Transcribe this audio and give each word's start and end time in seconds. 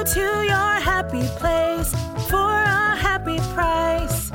Go 0.00 0.06
to 0.14 0.20
your 0.20 0.80
happy 0.80 1.28
place 1.36 1.92
for 2.30 2.38
a 2.38 2.96
happy 2.96 3.36
price. 3.52 4.30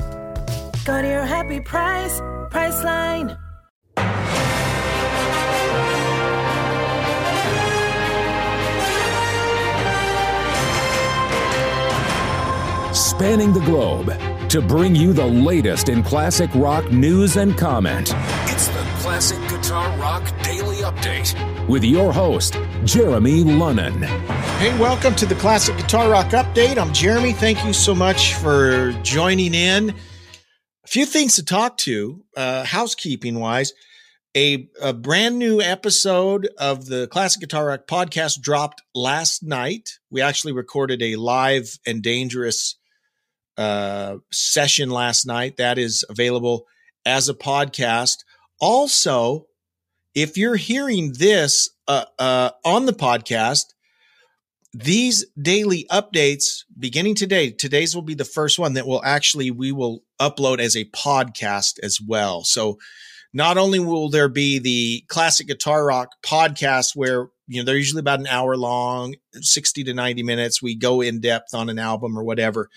Go 0.86 1.02
to 1.02 1.08
your 1.08 1.26
happy 1.26 1.60
price, 1.60 2.20
Priceline. 2.52 3.36
Spanning 12.94 13.52
the 13.52 13.62
globe 13.62 14.14
to 14.50 14.62
bring 14.62 14.96
you 14.96 15.14
the 15.14 15.26
latest 15.26 15.90
in 15.90 16.04
classic 16.04 16.52
rock 16.54 16.92
news 16.92 17.38
and 17.38 17.58
comment. 17.58 18.14
It's 18.44 18.68
the 18.68 18.86
Classic 19.00 19.40
Guitar 19.50 19.98
Rock 19.98 20.32
Daily 20.44 20.84
Update 20.84 21.34
with 21.68 21.84
your 21.84 22.14
host, 22.14 22.56
Jeremy 22.84 23.44
Lunnen. 23.44 24.45
Hey, 24.58 24.76
welcome 24.80 25.14
to 25.16 25.26
the 25.26 25.36
Classic 25.36 25.76
Guitar 25.76 26.10
Rock 26.10 26.28
Update. 26.28 26.78
I'm 26.78 26.94
Jeremy. 26.94 27.34
Thank 27.34 27.64
you 27.66 27.74
so 27.74 27.94
much 27.94 28.36
for 28.36 28.94
joining 29.04 29.54
in. 29.54 29.90
A 29.90 30.88
few 30.88 31.06
things 31.06 31.36
to 31.36 31.44
talk 31.44 31.78
to, 31.80 32.24
uh, 32.38 32.64
housekeeping 32.64 33.38
wise. 33.40 33.74
A, 34.36 34.70
a 34.82 34.94
brand 34.94 35.38
new 35.38 35.62
episode 35.62 36.48
of 36.58 36.86
the 36.86 37.08
Classic 37.08 37.42
Guitar 37.42 37.68
Rock 37.68 37.86
podcast 37.86 38.42
dropped 38.42 38.82
last 38.96 39.44
night. 39.44 40.00
We 40.10 40.22
actually 40.22 40.54
recorded 40.54 41.04
a 41.04 41.18
live 41.18 41.78
and 41.86 42.02
dangerous 42.02 42.78
uh, 43.58 44.18
session 44.32 44.90
last 44.90 45.28
night. 45.28 45.58
That 45.58 45.78
is 45.78 46.06
available 46.10 46.66
as 47.06 47.28
a 47.28 47.34
podcast. 47.34 48.20
Also, 48.62 49.48
if 50.16 50.38
you're 50.38 50.56
hearing 50.56 51.14
this 51.20 51.70
uh, 51.90 52.06
uh, 52.18 52.52
on 52.64 52.86
the 52.86 52.94
podcast, 52.94 53.66
these 54.78 55.26
daily 55.42 55.86
updates 55.90 56.66
beginning 56.78 57.16
today, 57.16 57.50
today's 57.50 57.96
will 57.96 58.02
be 58.02 58.14
the 58.14 58.26
first 58.26 58.60
one 58.60 58.74
that 58.74 58.86
will 58.86 59.02
actually, 59.06 59.50
we 59.50 59.72
will 59.72 60.04
upload 60.20 60.60
as 60.60 60.76
a 60.76 60.84
podcast 60.86 61.80
as 61.82 62.02
well. 62.06 62.44
So 62.44 62.78
not 63.34 63.58
only 63.58 63.80
will 63.80 64.10
there 64.10 64.28
be 64.28 64.60
the 64.60 65.06
classic 65.08 65.48
guitar 65.48 65.86
rock 65.86 66.10
podcast 66.26 66.94
where, 66.94 67.28
you 67.48 67.62
know, 67.62 67.64
they're 67.64 67.78
usually 67.78 68.02
about 68.02 68.20
an 68.20 68.28
hour 68.28 68.58
long, 68.58 69.16
60 69.36 69.86
to 69.86 69.94
90 69.94 70.24
minutes. 70.24 70.62
We 70.62 70.76
go 70.76 71.00
in 71.00 71.22
depth 71.22 71.54
on 71.54 71.70
an 71.70 71.80
album 71.80 72.20
or 72.20 72.26
whatever. 72.26 72.70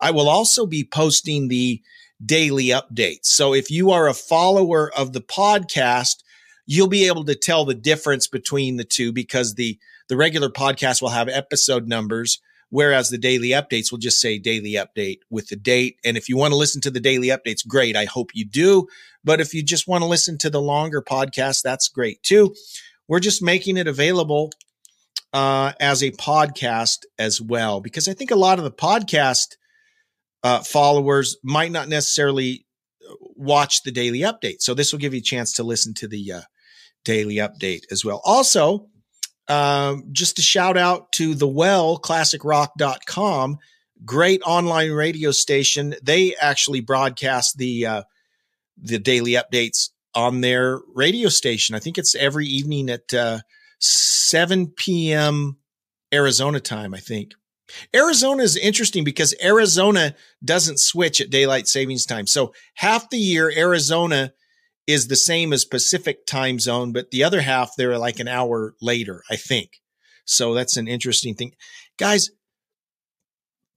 I 0.00 0.12
will 0.12 0.30
also 0.30 0.64
be 0.64 0.88
posting 0.90 1.48
the 1.48 1.82
daily 2.24 2.68
updates. 2.68 3.26
So 3.26 3.52
if 3.52 3.70
you 3.70 3.90
are 3.90 4.08
a 4.08 4.14
follower 4.14 4.90
of 4.96 5.12
the 5.12 5.20
podcast, 5.20 6.22
you'll 6.64 6.88
be 6.88 7.06
able 7.06 7.24
to 7.24 7.34
tell 7.34 7.66
the 7.66 7.74
difference 7.74 8.28
between 8.28 8.76
the 8.76 8.84
two 8.84 9.12
because 9.12 9.56
the 9.56 9.78
the 10.08 10.16
regular 10.16 10.48
podcast 10.48 11.02
will 11.02 11.10
have 11.10 11.28
episode 11.28 11.86
numbers 11.88 12.40
whereas 12.70 13.10
the 13.10 13.18
daily 13.18 13.50
updates 13.50 13.90
will 13.90 13.98
just 13.98 14.20
say 14.20 14.38
daily 14.38 14.72
update 14.72 15.18
with 15.30 15.48
the 15.48 15.56
date 15.56 15.96
and 16.04 16.16
if 16.16 16.28
you 16.28 16.36
want 16.36 16.52
to 16.52 16.56
listen 16.56 16.80
to 16.80 16.90
the 16.90 17.00
daily 17.00 17.28
updates 17.28 17.66
great 17.66 17.96
i 17.96 18.04
hope 18.04 18.30
you 18.34 18.44
do 18.44 18.86
but 19.22 19.40
if 19.40 19.54
you 19.54 19.62
just 19.62 19.86
want 19.88 20.02
to 20.02 20.08
listen 20.08 20.38
to 20.38 20.50
the 20.50 20.60
longer 20.60 21.02
podcast 21.02 21.62
that's 21.62 21.88
great 21.88 22.22
too 22.22 22.54
we're 23.08 23.20
just 23.20 23.42
making 23.42 23.76
it 23.76 23.86
available 23.86 24.50
uh, 25.32 25.72
as 25.80 26.02
a 26.02 26.12
podcast 26.12 27.00
as 27.18 27.40
well 27.40 27.80
because 27.80 28.08
i 28.08 28.14
think 28.14 28.30
a 28.30 28.36
lot 28.36 28.58
of 28.58 28.64
the 28.64 28.70
podcast 28.70 29.56
uh, 30.44 30.60
followers 30.60 31.38
might 31.42 31.72
not 31.72 31.88
necessarily 31.88 32.66
uh, 33.08 33.14
watch 33.34 33.82
the 33.82 33.90
daily 33.90 34.20
update. 34.20 34.60
So 34.60 34.74
this 34.74 34.92
will 34.92 35.00
give 35.00 35.14
you 35.14 35.20
a 35.20 35.22
chance 35.22 35.54
to 35.54 35.64
listen 35.64 35.94
to 35.94 36.06
the 36.06 36.32
uh, 36.32 36.40
daily 37.04 37.36
update 37.36 37.84
as 37.90 38.04
well. 38.04 38.20
Also, 38.24 38.86
um, 39.48 40.04
just 40.12 40.38
a 40.38 40.42
shout 40.42 40.76
out 40.76 41.12
to 41.12 41.34
the 41.34 41.48
well 41.48 41.98
classicrock.com, 41.98 43.58
great 44.04 44.42
online 44.44 44.92
radio 44.92 45.30
station. 45.30 45.94
They 46.02 46.34
actually 46.36 46.80
broadcast 46.80 47.58
the 47.58 47.86
uh, 47.86 48.02
the 48.76 48.98
daily 48.98 49.32
updates 49.32 49.90
on 50.14 50.40
their 50.40 50.80
radio 50.94 51.28
station. 51.28 51.74
I 51.74 51.78
think 51.78 51.98
it's 51.98 52.14
every 52.14 52.46
evening 52.46 52.88
at 52.88 53.12
uh, 53.12 53.40
7 53.80 54.68
p.m. 54.68 55.58
Arizona 56.12 56.60
time, 56.60 56.94
I 56.94 57.00
think. 57.00 57.32
Arizona 57.94 58.42
is 58.42 58.56
interesting 58.56 59.04
because 59.04 59.34
Arizona 59.42 60.14
doesn't 60.44 60.78
switch 60.78 61.20
at 61.20 61.30
daylight 61.30 61.66
savings 61.66 62.06
time. 62.06 62.26
So 62.26 62.52
half 62.74 63.10
the 63.10 63.18
year, 63.18 63.50
Arizona 63.50 64.32
is 64.86 65.08
the 65.08 65.16
same 65.16 65.52
as 65.52 65.64
Pacific 65.64 66.26
time 66.26 66.58
zone, 66.58 66.92
but 66.92 67.10
the 67.10 67.24
other 67.24 67.40
half, 67.40 67.72
they're 67.76 67.98
like 67.98 68.20
an 68.20 68.28
hour 68.28 68.74
later, 68.80 69.22
I 69.30 69.36
think. 69.36 69.80
So 70.24 70.54
that's 70.54 70.76
an 70.76 70.88
interesting 70.88 71.34
thing. 71.34 71.52
Guys, 71.98 72.30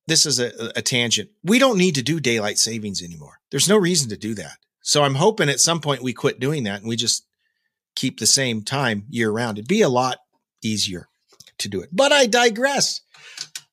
this 0.08 0.26
is 0.26 0.40
a, 0.40 0.52
a 0.76 0.82
tangent. 0.82 1.30
We 1.44 1.60
don't 1.60 1.78
need 1.78 1.96
to 1.96 2.04
do 2.04 2.20
daylight 2.20 2.58
savings 2.58 3.02
anymore. 3.02 3.40
There's 3.52 3.70
no 3.70 3.78
reason 3.78 4.10
to 4.10 4.18
do 4.18 4.34
that. 4.36 4.58
So 4.82 5.04
I'm 5.04 5.16
hoping 5.16 5.50
at 5.50 5.60
some 5.60 5.82
point 5.82 6.02
we 6.02 6.14
quit 6.14 6.40
doing 6.40 6.64
that 6.64 6.80
and 6.80 6.88
we 6.88 6.96
just 6.96 7.26
keep 7.96 8.20
the 8.20 8.26
same 8.26 8.64
time 8.64 9.06
year 9.10 9.30
round. 9.30 9.58
It'd 9.58 9.68
be 9.68 9.82
a 9.82 9.90
lot 9.90 10.20
easier 10.64 11.10
to 11.58 11.68
do 11.68 11.82
it. 11.82 11.90
But 11.92 12.12
I 12.12 12.26
digress. 12.26 13.02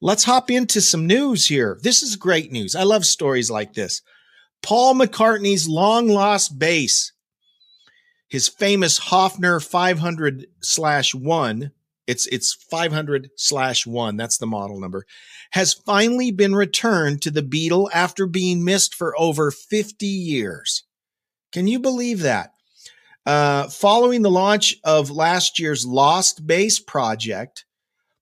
Let's 0.00 0.25
hop 0.25 0.50
into 0.50 0.81
some 0.81 1.06
news 1.06 1.47
here. 1.47 1.78
This 1.83 2.03
is 2.03 2.17
great 2.17 2.50
news. 2.50 2.75
I 2.75 2.83
love 2.83 3.05
stories 3.06 3.50
like 3.50 3.75
this. 3.75 4.03
Paul 4.62 4.94
McCartney's 4.94 5.69
long 5.69 6.09
lost 6.09 6.59
bass, 6.59 7.12
his 8.34 8.49
famous 8.49 8.99
Hofner 8.99 9.65
500 9.65 10.49
slash 10.61 11.15
one, 11.15 11.71
it's, 12.09 12.27
it's 12.27 12.53
500 12.53 13.31
slash 13.37 13.87
one, 13.87 14.17
that's 14.17 14.39
the 14.39 14.47
model 14.47 14.81
number, 14.81 15.06
has 15.53 15.72
finally 15.72 16.33
been 16.33 16.53
returned 16.53 17.23
to 17.23 17.31
the 17.31 17.44
Beatle 17.44 17.89
after 17.94 18.27
being 18.27 18.65
missed 18.65 18.93
for 18.93 19.15
over 19.17 19.53
50 19.53 20.05
years. 20.05 20.83
Can 21.53 21.69
you 21.69 21.78
believe 21.78 22.23
that? 22.23 22.50
Uh, 23.25 23.69
following 23.69 24.23
the 24.23 24.33
launch 24.33 24.78
of 24.83 25.12
last 25.12 25.61
year's 25.61 25.87
Lost 25.87 26.44
Bass 26.44 26.81
project, 26.81 27.65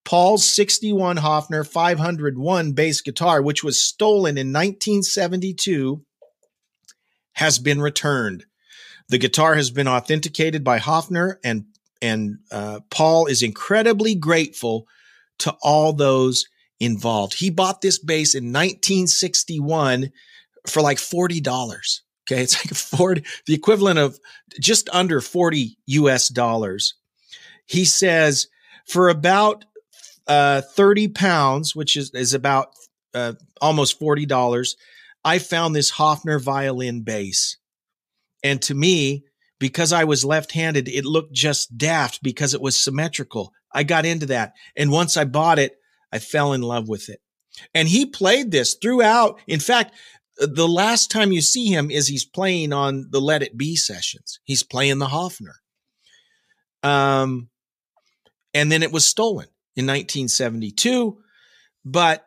Paul's 0.04 0.46
61 0.46 1.16
Hofner 1.16 1.66
501 1.66 2.72
bass 2.72 3.00
guitar, 3.00 3.40
which 3.40 3.64
was 3.64 3.82
stolen 3.82 4.36
in 4.36 4.48
1972, 4.48 6.04
has 7.32 7.58
been 7.58 7.80
returned. 7.80 8.44
The 9.08 9.18
guitar 9.18 9.54
has 9.54 9.70
been 9.70 9.88
authenticated 9.88 10.64
by 10.64 10.78
Hofner, 10.78 11.36
and 11.44 11.66
and 12.00 12.38
uh, 12.50 12.80
Paul 12.90 13.26
is 13.26 13.42
incredibly 13.42 14.14
grateful 14.14 14.86
to 15.38 15.56
all 15.62 15.92
those 15.92 16.46
involved. 16.80 17.34
He 17.34 17.50
bought 17.50 17.80
this 17.80 17.98
bass 17.98 18.34
in 18.34 18.46
1961 18.46 20.10
for 20.66 20.82
like 20.82 20.98
forty 20.98 21.40
dollars. 21.40 22.02
Okay, 22.30 22.42
it's 22.42 22.54
like 22.64 22.74
40, 22.74 23.24
the 23.46 23.54
equivalent 23.54 23.98
of 23.98 24.18
just 24.60 24.88
under 24.92 25.20
40 25.20 25.76
US 25.86 26.28
dollars. 26.28 26.94
He 27.66 27.84
says 27.84 28.46
for 28.86 29.08
about 29.08 29.64
uh, 30.26 30.60
30 30.60 31.08
pounds, 31.08 31.74
which 31.74 31.96
is, 31.96 32.10
is 32.10 32.34
about 32.34 32.74
uh, 33.14 33.34
almost 33.60 34.00
$40, 34.00 34.76
I 35.24 35.38
found 35.38 35.74
this 35.74 35.92
Hofner 35.92 36.40
violin 36.40 37.02
bass. 37.02 37.56
And 38.42 38.60
to 38.62 38.74
me, 38.74 39.24
because 39.58 39.92
I 39.92 40.04
was 40.04 40.24
left 40.24 40.52
handed, 40.52 40.88
it 40.88 41.04
looked 41.04 41.32
just 41.32 41.76
daft 41.78 42.22
because 42.22 42.54
it 42.54 42.60
was 42.60 42.76
symmetrical. 42.76 43.52
I 43.72 43.84
got 43.84 44.04
into 44.04 44.26
that. 44.26 44.54
And 44.76 44.90
once 44.90 45.16
I 45.16 45.24
bought 45.24 45.58
it, 45.58 45.76
I 46.12 46.18
fell 46.18 46.52
in 46.52 46.62
love 46.62 46.88
with 46.88 47.08
it. 47.08 47.20
And 47.74 47.88
he 47.88 48.06
played 48.06 48.50
this 48.50 48.74
throughout. 48.74 49.40
In 49.46 49.60
fact, 49.60 49.94
the 50.38 50.68
last 50.68 51.10
time 51.10 51.32
you 51.32 51.40
see 51.40 51.66
him 51.66 51.90
is 51.90 52.08
he's 52.08 52.24
playing 52.24 52.72
on 52.72 53.08
the 53.10 53.20
Let 53.20 53.42
It 53.42 53.56
Be 53.56 53.76
sessions. 53.76 54.40
He's 54.44 54.62
playing 54.62 54.98
the 54.98 55.06
Hofner. 55.06 55.54
Um, 56.82 57.48
and 58.54 58.72
then 58.72 58.82
it 58.82 58.92
was 58.92 59.06
stolen 59.06 59.46
in 59.76 59.86
1972. 59.86 61.18
But 61.84 62.26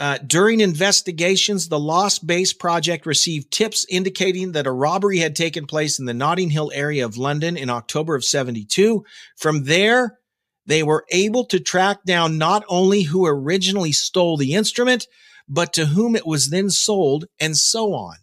uh, 0.00 0.16
during 0.26 0.60
investigations, 0.60 1.68
the 1.68 1.78
Lost 1.78 2.26
Bass 2.26 2.54
Project 2.54 3.04
received 3.04 3.50
tips 3.50 3.84
indicating 3.90 4.52
that 4.52 4.66
a 4.66 4.72
robbery 4.72 5.18
had 5.18 5.36
taken 5.36 5.66
place 5.66 5.98
in 5.98 6.06
the 6.06 6.14
Notting 6.14 6.48
Hill 6.48 6.72
area 6.74 7.04
of 7.04 7.18
London 7.18 7.54
in 7.58 7.68
October 7.68 8.14
of 8.14 8.24
72. 8.24 9.04
From 9.36 9.64
there, 9.64 10.18
they 10.64 10.82
were 10.82 11.04
able 11.10 11.44
to 11.46 11.60
track 11.60 12.02
down 12.06 12.38
not 12.38 12.64
only 12.66 13.02
who 13.02 13.26
originally 13.26 13.92
stole 13.92 14.38
the 14.38 14.54
instrument, 14.54 15.06
but 15.46 15.74
to 15.74 15.84
whom 15.84 16.16
it 16.16 16.26
was 16.26 16.48
then 16.48 16.70
sold, 16.70 17.26
and 17.38 17.54
so 17.54 17.92
on. 17.92 18.16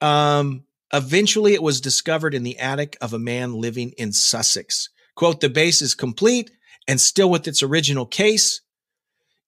Um, 0.00 0.64
eventually, 0.92 1.54
it 1.54 1.62
was 1.62 1.80
discovered 1.80 2.34
in 2.34 2.42
the 2.42 2.58
attic 2.58 2.96
of 3.00 3.12
a 3.12 3.20
man 3.20 3.54
living 3.54 3.92
in 3.96 4.12
Sussex. 4.12 4.88
Quote, 5.14 5.40
the 5.40 5.48
bass 5.48 5.80
is 5.80 5.94
complete 5.94 6.50
and 6.88 7.00
still 7.00 7.30
with 7.30 7.46
its 7.46 7.62
original 7.62 8.06
case. 8.06 8.62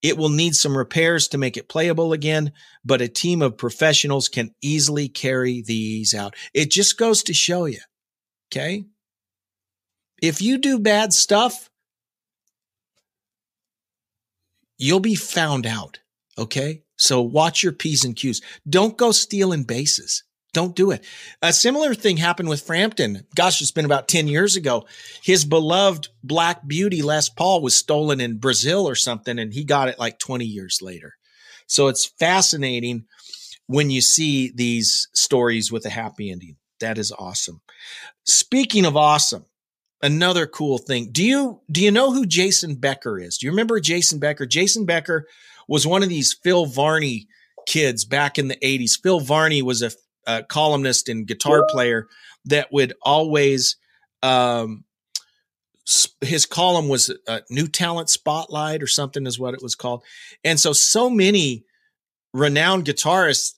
It 0.03 0.19
will 0.19 0.29
need 0.29 0.57
some 0.57 0.77
repairs 0.77 1.29
to 1.29 1.39
make 1.39 1.57
it 1.57 1.69
playable 1.69 2.13
again, 2.13 2.53
but 2.85 3.01
a 3.01 3.09
team 3.09 3.41
of 3.41 3.57
professionals 3.57 4.29
can 4.29 4.53
easily 4.61 5.09
carry 5.09 5.63
these 5.63 6.13
out. 6.13 6.35
It 6.53 6.71
just 6.71 6.99
goes 6.99 7.23
to 7.25 7.35
show 7.35 7.67
you, 7.67 7.79
okay? 8.51 8.85
If 10.21 10.43
you 10.43 10.59
do 10.59 10.79
bad 10.81 11.13
stuff, 11.13 11.71
you'll 14.77 15.01
be 15.01 15.15
found 15.15 15.67
out, 15.67 16.01
okay? 16.37 16.83
So 16.97 17.21
watch 17.21 17.63
your 17.63 17.73
P's 17.73 18.05
and 18.05 18.17
Q's. 18.17 18.43
Don't 18.69 18.97
go 18.97 19.13
stealing 19.13 19.63
bases. 19.63 20.25
Don't 20.53 20.77
do 20.77 20.91
it. 20.91 21.05
A 21.41 21.53
similar 21.53 21.95
thing 21.95 22.19
happened 22.19 22.49
with 22.49 22.63
Frampton. 22.63 23.27
Gosh, 23.35 23.63
it's 23.63 23.71
been 23.71 23.87
about 23.87 24.09
10 24.09 24.29
years 24.29 24.55
ago. 24.55 24.87
His 25.23 25.47
beloved 25.47 26.09
Black 26.23 26.67
Beauty 26.67 27.01
Les 27.01 27.31
Paul 27.31 27.63
was 27.63 27.75
stolen 27.75 28.21
in 28.21 28.39
Brazil 28.39 28.87
or 28.87 28.95
something, 28.95 29.39
and 29.39 29.55
he 29.55 29.65
got 29.65 29.89
it 29.89 29.99
like 29.99 30.19
20 30.19 30.45
years 30.45 30.81
later. 30.83 31.15
So 31.67 31.89
it's 31.89 32.05
fascinating 32.05 33.07
when 33.67 33.89
you 33.89 34.03
see 34.03 34.53
these 34.55 35.09
stories 35.15 35.73
with 35.73 35.87
a 35.87 35.91
happy 35.91 36.31
ending. 36.31 36.57
That 36.81 36.99
is 36.99 37.13
awesome. 37.19 37.63
Speaking 38.25 38.85
of 38.85 38.97
awesome, 38.97 39.47
another 40.03 40.47
cool 40.47 40.77
thing. 40.77 41.11
Do 41.13 41.25
you 41.25 41.63
do 41.71 41.83
you 41.83 41.91
know 41.91 42.13
who 42.13 42.27
Jason 42.27 42.75
Becker 42.75 43.19
is? 43.19 43.39
Do 43.39 43.47
you 43.47 43.53
remember 43.53 43.81
Jason 43.81 44.19
Becker? 44.19 44.45
Jason 44.45 44.85
Becker 44.85 45.27
was 45.67 45.87
one 45.87 46.03
of 46.03 46.09
these 46.11 46.37
Phil 46.43 46.67
Varney 46.67 47.29
kids 47.67 48.05
back 48.05 48.39
in 48.39 48.49
the 48.49 48.57
80s. 48.57 49.01
Phil 49.03 49.21
Varney 49.21 49.63
was 49.63 49.81
a 49.81 49.93
uh, 50.27 50.43
columnist 50.49 51.09
and 51.09 51.27
guitar 51.27 51.65
player 51.69 52.09
that 52.45 52.73
would 52.73 52.93
always 53.03 53.77
um, 54.23 54.85
his 56.21 56.47
column 56.47 56.89
was 56.89 57.13
a 57.27 57.43
new 57.51 57.67
talent 57.67 58.09
spotlight 58.09 58.83
or 58.83 58.87
something 58.87 59.27
is 59.27 59.39
what 59.39 59.55
it 59.55 59.63
was 59.63 59.75
called. 59.75 60.03
And 60.45 60.59
so 60.59 60.73
so 60.73 61.11
many 61.11 61.65
renowned 62.33 62.85
guitarists 62.85 63.55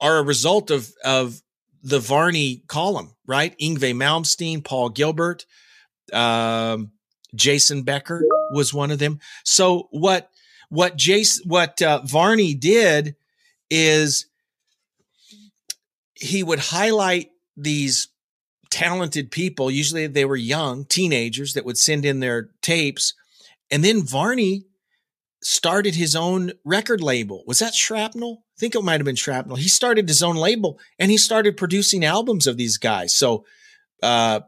are 0.00 0.18
a 0.18 0.22
result 0.22 0.70
of 0.70 0.92
of 1.04 1.40
the 1.82 2.00
varney 2.00 2.62
column 2.66 3.14
right? 3.26 3.56
Yngwie 3.58 3.94
malmsteen 3.94 4.62
paul 4.64 4.88
gilbert 4.88 5.46
um, 6.12 6.90
jason 7.34 7.82
becker 7.82 8.24
was 8.52 8.74
one 8.74 8.90
of 8.90 8.98
them. 8.98 9.20
So 9.44 9.88
what 9.92 10.30
what 10.68 10.96
jason 10.96 11.48
what 11.48 11.80
uh, 11.80 12.00
varney 12.04 12.54
did 12.54 13.14
is 13.70 14.26
he 16.20 16.42
would 16.42 16.58
highlight 16.58 17.30
these 17.56 18.08
talented 18.70 19.30
people. 19.30 19.70
Usually 19.70 20.06
they 20.06 20.24
were 20.24 20.36
young 20.36 20.84
teenagers 20.84 21.54
that 21.54 21.64
would 21.64 21.78
send 21.78 22.04
in 22.04 22.20
their 22.20 22.50
tapes. 22.62 23.14
And 23.70 23.84
then 23.84 24.02
Varney 24.02 24.64
started 25.42 25.94
his 25.94 26.14
own 26.14 26.52
record 26.64 27.00
label. 27.00 27.42
Was 27.46 27.58
that 27.58 27.74
Shrapnel? 27.74 28.42
I 28.42 28.58
think 28.60 28.74
it 28.74 28.82
might 28.82 29.00
have 29.00 29.04
been 29.04 29.16
Shrapnel. 29.16 29.56
He 29.56 29.68
started 29.68 30.06
his 30.06 30.22
own 30.22 30.36
label 30.36 30.78
and 30.98 31.10
he 31.10 31.16
started 31.16 31.56
producing 31.56 32.04
albums 32.04 32.46
of 32.46 32.56
these 32.56 32.76
guys. 32.76 33.16
So, 33.16 33.44
uh, 34.02 34.40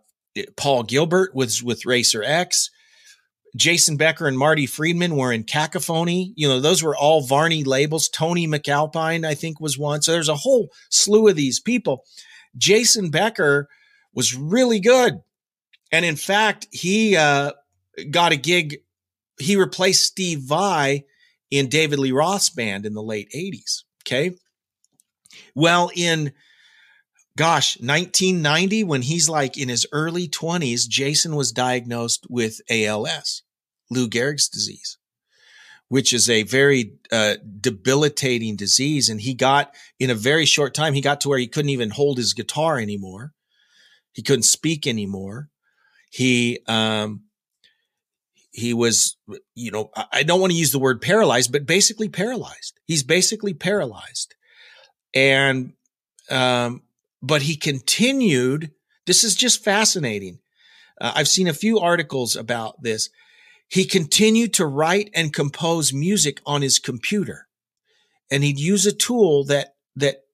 Paul 0.57 0.83
Gilbert 0.85 1.35
was 1.35 1.63
with 1.63 1.87
Racer 1.87 2.23
X. 2.23 2.71
Jason 3.57 3.97
Becker 3.97 4.27
and 4.27 4.39
Marty 4.39 4.67
Friedman 4.67 5.17
were 5.17 5.33
in 5.33 5.45
Cacophony. 5.45 6.33
You 6.37 6.49
know, 6.49 6.61
those 6.61 6.83
were 6.83 6.97
all 6.97 7.27
Varney 7.27 7.65
labels. 7.65 8.09
Tony 8.09 8.47
MacAlpine, 8.47 9.27
I 9.27 9.35
think, 9.35 9.61
was 9.61 9.79
one. 9.79 10.03
So 10.03 10.13
there's 10.13 10.29
a 10.29 10.37
whole 10.37 10.71
slew 10.91 11.29
of 11.29 11.37
these 11.37 11.61
people. 11.61 12.05
Jason 12.57 13.11
Becker 13.11 13.69
was 14.15 14.35
really 14.35 14.81
good. 14.81 15.15
And 15.91 16.05
in 16.05 16.17
fact, 16.17 16.67
he 16.71 17.17
uh, 17.17 17.53
got 18.11 18.33
a 18.33 18.37
gig. 18.37 18.79
He 19.39 19.57
replaced 19.57 20.05
Steve 20.05 20.41
Vai 20.41 21.05
in 21.51 21.69
David 21.69 21.99
Lee 21.99 22.13
Roth's 22.13 22.51
band 22.51 22.87
in 22.87 22.95
the 22.95 23.03
late 23.03 23.31
80s. 23.35 23.83
Okay. 24.03 24.33
Well, 25.55 25.91
in 25.95 26.33
gosh, 27.37 27.79
1990, 27.81 28.85
when 28.85 29.03
he's 29.03 29.29
like 29.29 29.57
in 29.57 29.69
his 29.69 29.87
early 29.93 30.29
20s, 30.29 30.89
Jason 30.89 31.35
was 31.37 31.53
diagnosed 31.53 32.27
with 32.29 32.61
ALS, 32.71 33.43
Lou 33.91 34.09
Gehrig's 34.09 34.49
disease, 34.49 34.99
which 35.89 36.13
is 36.13 36.29
a 36.29 36.43
very 36.43 36.95
uh, 37.11 37.37
debilitating 37.61 38.57
disease. 38.57 39.09
And 39.09 39.21
he 39.21 39.35
got, 39.35 39.75
in 39.99 40.11
a 40.11 40.15
very 40.15 40.47
short 40.47 40.75
time, 40.75 40.95
he 40.95 41.01
got 41.01 41.21
to 41.23 41.29
where 41.29 41.39
he 41.39 41.49
couldn't 41.49 41.71
even 41.71 41.91
hold 41.91 42.19
his 42.19 42.35
guitar 42.35 42.79
anymore. 42.79 43.33
He 44.13 44.23
couldn't 44.23 44.43
speak 44.43 44.87
anymore. 44.87 45.49
He, 46.11 46.61
um, 46.67 47.23
he 48.51 48.75
was, 48.75 49.17
you 49.55 49.71
know, 49.71 49.91
I 50.13 50.25
don't 50.25 50.41
want 50.41 50.53
to 50.53 50.59
use 50.59 50.73
the 50.73 50.79
word 50.79 51.01
paralyzed, 51.01 51.51
but 51.51 51.65
basically 51.65 52.11
paralyzed. 52.11 52.79
He's 52.85 53.03
basically 53.03 53.55
paralyzed. 53.55 54.35
And, 55.15 55.73
um, 56.29 56.83
but 57.23 57.43
he 57.43 57.57
continued. 57.57 58.73
This 59.07 59.25
is 59.25 59.35
just 59.35 59.65
fascinating. 59.65 60.41
Uh, 61.01 61.13
I've 61.15 61.29
seen 61.29 61.49
a 61.49 61.55
few 61.55 61.79
articles 61.79 62.37
about 62.37 62.83
this. 62.83 63.09
He 63.69 63.85
continued 63.85 64.53
to 64.55 64.67
write 64.67 65.11
and 65.15 65.33
compose 65.33 65.93
music 65.93 66.41
on 66.45 66.63
his 66.63 66.79
computer. 66.79 67.47
And 68.31 68.43
he'd 68.45 68.59
use 68.59 68.87
a 68.87 68.93
tool 68.93 69.45
that, 69.45 69.77
that 69.97 70.25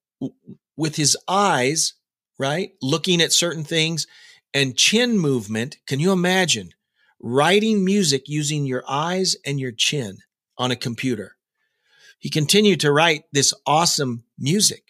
with 0.76 0.96
his 0.96 1.16
eyes, 1.28 1.94
right, 2.38 2.72
looking 2.82 3.20
at 3.20 3.32
certain 3.32 3.64
things 3.64 4.06
and 4.54 4.76
chin 4.76 5.18
movement. 5.18 5.76
Can 5.86 6.00
you 6.00 6.12
imagine 6.12 6.70
writing 7.20 7.84
music 7.84 8.24
using 8.26 8.64
your 8.64 8.84
eyes 8.88 9.36
and 9.44 9.60
your 9.60 9.72
chin 9.72 10.18
on 10.56 10.70
a 10.70 10.76
computer? 10.76 11.36
He 12.18 12.30
continued 12.30 12.80
to 12.80 12.92
write 12.92 13.24
this 13.32 13.54
awesome 13.66 14.24
music. 14.38 14.87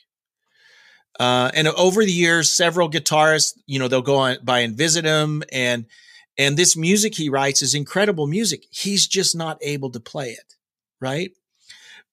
Uh, 1.19 1.50
and 1.55 1.67
over 1.69 2.05
the 2.05 2.12
years, 2.12 2.53
several 2.53 2.88
guitarists, 2.88 3.55
you 3.67 3.79
know, 3.79 3.88
they'll 3.88 4.03
go 4.03 4.17
on 4.17 4.37
by 4.43 4.61
and 4.61 4.76
visit 4.76 5.05
him, 5.05 5.43
and 5.53 5.87
and 6.37 6.56
this 6.56 6.76
music 6.76 7.17
he 7.17 7.29
writes 7.29 7.61
is 7.62 7.75
incredible 7.75 8.26
music. 8.26 8.65
He's 8.70 9.06
just 9.09 9.37
not 9.37 9.59
able 9.61 9.91
to 9.91 10.00
play 10.00 10.31
it, 10.31 10.55
right? 11.00 11.32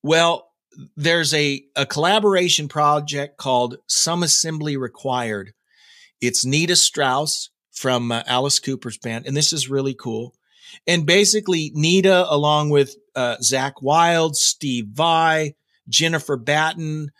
Well, 0.02 0.50
there's 0.96 1.32
a 1.34 1.64
a 1.76 1.86
collaboration 1.86 2.66
project 2.66 3.36
called 3.36 3.78
Some 3.86 4.22
Assembly 4.24 4.76
Required. 4.76 5.52
It's 6.20 6.44
Nita 6.44 6.74
Strauss 6.74 7.50
from 7.72 8.10
uh, 8.10 8.22
Alice 8.26 8.58
Cooper's 8.58 8.98
band, 8.98 9.26
and 9.26 9.36
this 9.36 9.52
is 9.52 9.70
really 9.70 9.94
cool. 9.94 10.34
And 10.86 11.06
basically, 11.06 11.70
Nita, 11.74 12.26
along 12.28 12.70
with 12.70 12.96
uh, 13.14 13.36
Zakk 13.36 13.74
Wylde, 13.82 14.34
Steve 14.34 14.88
Vai, 14.88 15.54
Jennifer 15.88 16.36
Batten, 16.36 17.10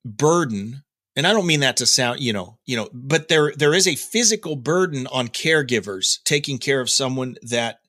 burden 0.06 0.84
and 1.18 1.26
I 1.26 1.34
don't 1.34 1.48
mean 1.48 1.62
that 1.62 1.78
to 1.78 1.88
sound, 1.88 2.20
you 2.20 2.32
know, 2.32 2.60
you 2.68 2.78
know, 2.78 2.90
but 2.94 3.28
there 3.28 3.52
there 3.58 3.74
is 3.74 3.88
a 3.88 3.96
physical 3.96 4.56
burden 4.56 5.08
on 5.08 5.30
caregivers 5.30 6.22
taking 6.24 6.60
care 6.60 6.80
of 6.80 6.92
someone 6.92 7.38
that 7.42 7.80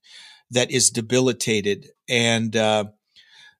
that 0.50 0.70
is 0.70 0.88
debilitated, 0.88 1.90
and 2.08 2.56
uh, 2.56 2.86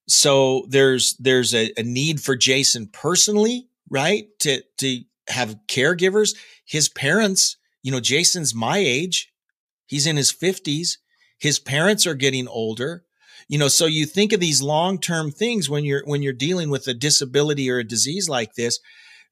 so 0.08 0.64
there's 0.70 1.16
there's 1.18 1.54
a, 1.54 1.70
a 1.76 1.82
need 1.82 2.22
for 2.22 2.34
Jason 2.34 2.88
personally, 2.90 3.68
right, 3.90 4.24
to 4.40 4.62
to 4.78 5.02
have 5.28 5.58
caregivers. 5.68 6.34
His 6.64 6.88
parents, 6.88 7.58
you 7.82 7.92
know, 7.92 8.00
Jason's 8.00 8.54
my 8.54 8.78
age, 8.78 9.30
he's 9.86 10.06
in 10.06 10.16
his 10.16 10.32
fifties. 10.32 10.98
His 11.38 11.58
parents 11.58 12.06
are 12.06 12.14
getting 12.14 12.48
older 12.48 13.04
you 13.46 13.58
know 13.58 13.68
so 13.68 13.86
you 13.86 14.06
think 14.06 14.32
of 14.32 14.40
these 14.40 14.62
long-term 14.62 15.30
things 15.30 15.68
when 15.68 15.84
you're 15.84 16.02
when 16.04 16.22
you're 16.22 16.32
dealing 16.32 16.70
with 16.70 16.86
a 16.88 16.94
disability 16.94 17.70
or 17.70 17.78
a 17.78 17.84
disease 17.84 18.28
like 18.28 18.54
this 18.54 18.80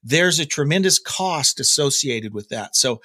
there's 0.03 0.39
a 0.39 0.45
tremendous 0.45 0.99
cost 0.99 1.59
associated 1.59 2.33
with 2.33 2.49
that. 2.49 2.75
So 2.75 3.01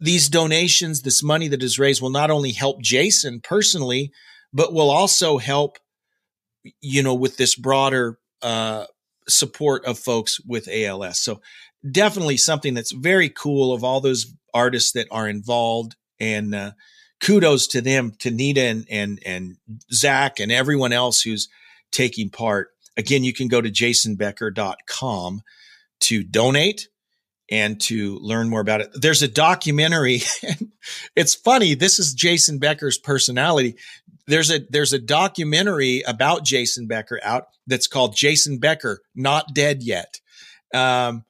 these 0.00 0.28
donations, 0.28 1.02
this 1.02 1.22
money 1.22 1.48
that 1.48 1.62
is 1.62 1.78
raised 1.78 2.02
will 2.02 2.10
not 2.10 2.30
only 2.30 2.52
help 2.52 2.82
Jason 2.82 3.40
personally, 3.40 4.12
but 4.52 4.72
will 4.72 4.90
also 4.90 5.38
help, 5.38 5.78
you 6.80 7.02
know, 7.02 7.14
with 7.14 7.36
this 7.36 7.54
broader 7.54 8.18
uh, 8.42 8.86
support 9.28 9.84
of 9.86 9.98
folks 9.98 10.40
with 10.46 10.68
ALS. 10.68 11.20
So 11.20 11.40
definitely 11.90 12.36
something 12.36 12.74
that's 12.74 12.92
very 12.92 13.28
cool 13.28 13.72
of 13.72 13.82
all 13.82 14.00
those 14.00 14.32
artists 14.52 14.92
that 14.92 15.08
are 15.10 15.28
involved 15.28 15.96
and 16.20 16.54
uh, 16.54 16.72
kudos 17.24 17.66
to 17.68 17.80
them, 17.80 18.12
to 18.18 18.30
Nita 18.30 18.60
and, 18.60 18.86
and, 18.90 19.18
and 19.24 19.56
Zakk 19.92 20.40
and 20.40 20.52
everyone 20.52 20.92
else 20.92 21.22
who's 21.22 21.48
taking 21.90 22.28
part. 22.28 22.68
Again, 22.96 23.24
you 23.24 23.32
can 23.32 23.48
go 23.48 23.60
to 23.60 23.70
jasonbecker.com 23.70 25.42
to 26.00 26.22
donate 26.22 26.88
and 27.50 27.80
to 27.80 28.18
learn 28.18 28.48
more 28.48 28.60
about 28.60 28.82
it. 28.82 28.90
There's 28.94 29.22
a 29.22 29.28
documentary. 29.28 30.22
it's 31.16 31.34
funny. 31.34 31.74
This 31.74 31.98
is 31.98 32.14
Jason 32.14 32.58
Becker's 32.58 32.98
personality. 32.98 33.76
There's 34.26 34.50
a 34.50 34.60
there's 34.70 34.92
a 34.92 34.98
documentary 34.98 36.02
about 36.02 36.44
Jason 36.44 36.86
Becker 36.86 37.20
out 37.22 37.48
that's 37.66 37.86
called 37.86 38.16
Jason 38.16 38.58
Becker 38.58 39.00
Not 39.14 39.54
Dead 39.54 39.82
Yet. 39.82 40.20
Um, 40.72 41.24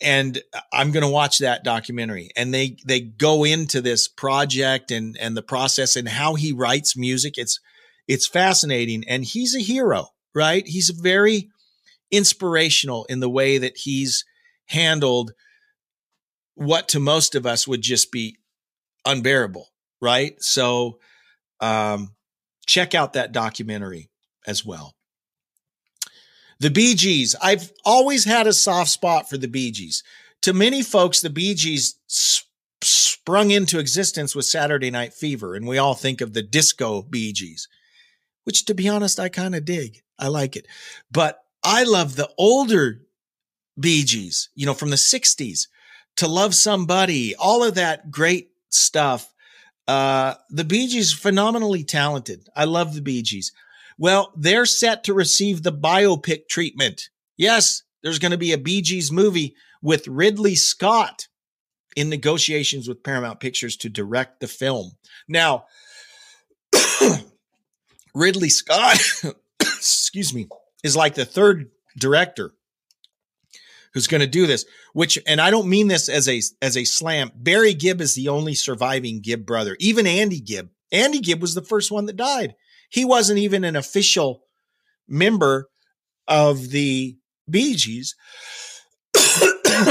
and 0.00 0.40
I'm 0.72 0.92
going 0.92 1.04
to 1.04 1.10
watch 1.10 1.38
that 1.38 1.64
documentary 1.64 2.30
and 2.36 2.54
they 2.54 2.76
they 2.86 3.00
go 3.00 3.44
into 3.44 3.80
this 3.80 4.08
project 4.08 4.90
and 4.90 5.16
and 5.18 5.36
the 5.36 5.42
process 5.42 5.96
and 5.96 6.08
how 6.08 6.34
he 6.34 6.52
writes 6.52 6.96
music 6.96 7.34
it's 7.36 7.58
it's 8.06 8.26
fascinating 8.28 9.02
and 9.08 9.24
he's 9.24 9.54
a 9.56 9.60
hero 9.60 10.08
right 10.34 10.66
he's 10.66 10.90
very 10.90 11.48
inspirational 12.10 13.04
in 13.06 13.18
the 13.18 13.28
way 13.28 13.58
that 13.58 13.76
he's 13.78 14.24
handled 14.66 15.32
what 16.54 16.88
to 16.88 17.00
most 17.00 17.34
of 17.34 17.46
us 17.46 17.66
would 17.66 17.82
just 17.82 18.12
be 18.12 18.38
unbearable, 19.04 19.68
right? 20.00 20.40
So 20.42 20.98
um, 21.60 22.14
check 22.66 22.94
out 22.94 23.14
that 23.14 23.32
documentary 23.32 24.10
as 24.46 24.64
well. 24.64 24.94
The 26.60 26.70
Bee 26.70 26.94
Gees. 26.94 27.34
I've 27.42 27.72
always 27.84 28.24
had 28.24 28.46
a 28.46 28.52
soft 28.52 28.90
spot 28.90 29.28
for 29.28 29.36
the 29.36 29.48
Bee 29.48 29.70
Gees. 29.70 30.02
To 30.42 30.52
many 30.52 30.82
folks, 30.82 31.20
the 31.20 31.30
Bee 31.30 31.54
Gees 31.54 31.96
sp- 32.06 32.46
sprung 32.82 33.50
into 33.50 33.78
existence 33.78 34.34
with 34.34 34.44
Saturday 34.44 34.90
Night 34.90 35.14
Fever, 35.14 35.54
and 35.54 35.66
we 35.66 35.78
all 35.78 35.94
think 35.94 36.20
of 36.20 36.32
the 36.34 36.42
disco 36.42 37.02
Bee 37.02 37.32
Gees, 37.32 37.68
which, 38.44 38.64
to 38.66 38.74
be 38.74 38.88
honest, 38.88 39.18
I 39.18 39.28
kind 39.28 39.54
of 39.54 39.64
dig. 39.64 40.02
I 40.18 40.28
like 40.28 40.56
it. 40.56 40.66
But 41.10 41.40
I 41.62 41.84
love 41.84 42.16
the 42.16 42.30
older 42.36 43.00
Bee 43.78 44.04
Gees, 44.04 44.50
you 44.54 44.66
know, 44.66 44.74
from 44.74 44.90
the 44.90 44.96
60s 44.96 45.66
to 46.16 46.28
love 46.28 46.54
somebody, 46.54 47.34
all 47.34 47.64
of 47.64 47.74
that 47.74 48.10
great 48.10 48.50
stuff. 48.68 49.32
Uh, 49.88 50.34
the 50.50 50.64
Bee 50.64 50.86
Gees 50.86 51.14
are 51.14 51.18
phenomenally 51.18 51.84
talented. 51.84 52.48
I 52.54 52.64
love 52.64 52.94
the 52.94 53.02
Bee 53.02 53.22
Gees. 53.22 53.52
Well, 53.98 54.32
they're 54.36 54.66
set 54.66 55.04
to 55.04 55.14
receive 55.14 55.62
the 55.62 55.72
biopic 55.72 56.48
treatment. 56.48 57.10
Yes, 57.36 57.82
there's 58.02 58.18
going 58.18 58.32
to 58.32 58.38
be 58.38 58.52
a 58.52 58.58
Bee 58.58 58.82
Gees 58.82 59.12
movie 59.12 59.54
with 59.82 60.08
Ridley 60.08 60.54
Scott 60.54 61.28
in 61.96 62.08
negotiations 62.08 62.88
with 62.88 63.04
Paramount 63.04 63.40
Pictures 63.40 63.76
to 63.78 63.88
direct 63.88 64.40
the 64.40 64.48
film. 64.48 64.92
Now, 65.28 65.66
Ridley 68.14 68.48
Scott, 68.48 68.98
excuse 69.60 70.34
me, 70.34 70.48
is 70.82 70.96
like 70.96 71.14
the 71.14 71.24
third 71.24 71.70
director 71.98 72.52
who's 73.92 74.08
going 74.08 74.20
to 74.20 74.26
do 74.26 74.46
this 74.46 74.66
which 74.92 75.18
and 75.26 75.40
i 75.40 75.50
don't 75.50 75.68
mean 75.68 75.86
this 75.86 76.08
as 76.08 76.28
a 76.28 76.40
as 76.60 76.76
a 76.76 76.84
slam 76.84 77.30
barry 77.36 77.72
gibb 77.72 78.00
is 78.00 78.14
the 78.14 78.28
only 78.28 78.52
surviving 78.54 79.20
gibb 79.20 79.46
brother 79.46 79.76
even 79.78 80.06
andy 80.06 80.40
gibb 80.40 80.68
andy 80.90 81.20
gibb 81.20 81.40
was 81.40 81.54
the 81.54 81.62
first 81.62 81.92
one 81.92 82.06
that 82.06 82.16
died 82.16 82.56
he 82.94 83.04
wasn't 83.04 83.38
even 83.38 83.64
an 83.64 83.76
official 83.76 84.42
member 85.08 85.68
of 86.26 86.70
the 86.70 87.16
bee 87.50 87.74
gees 87.74 88.14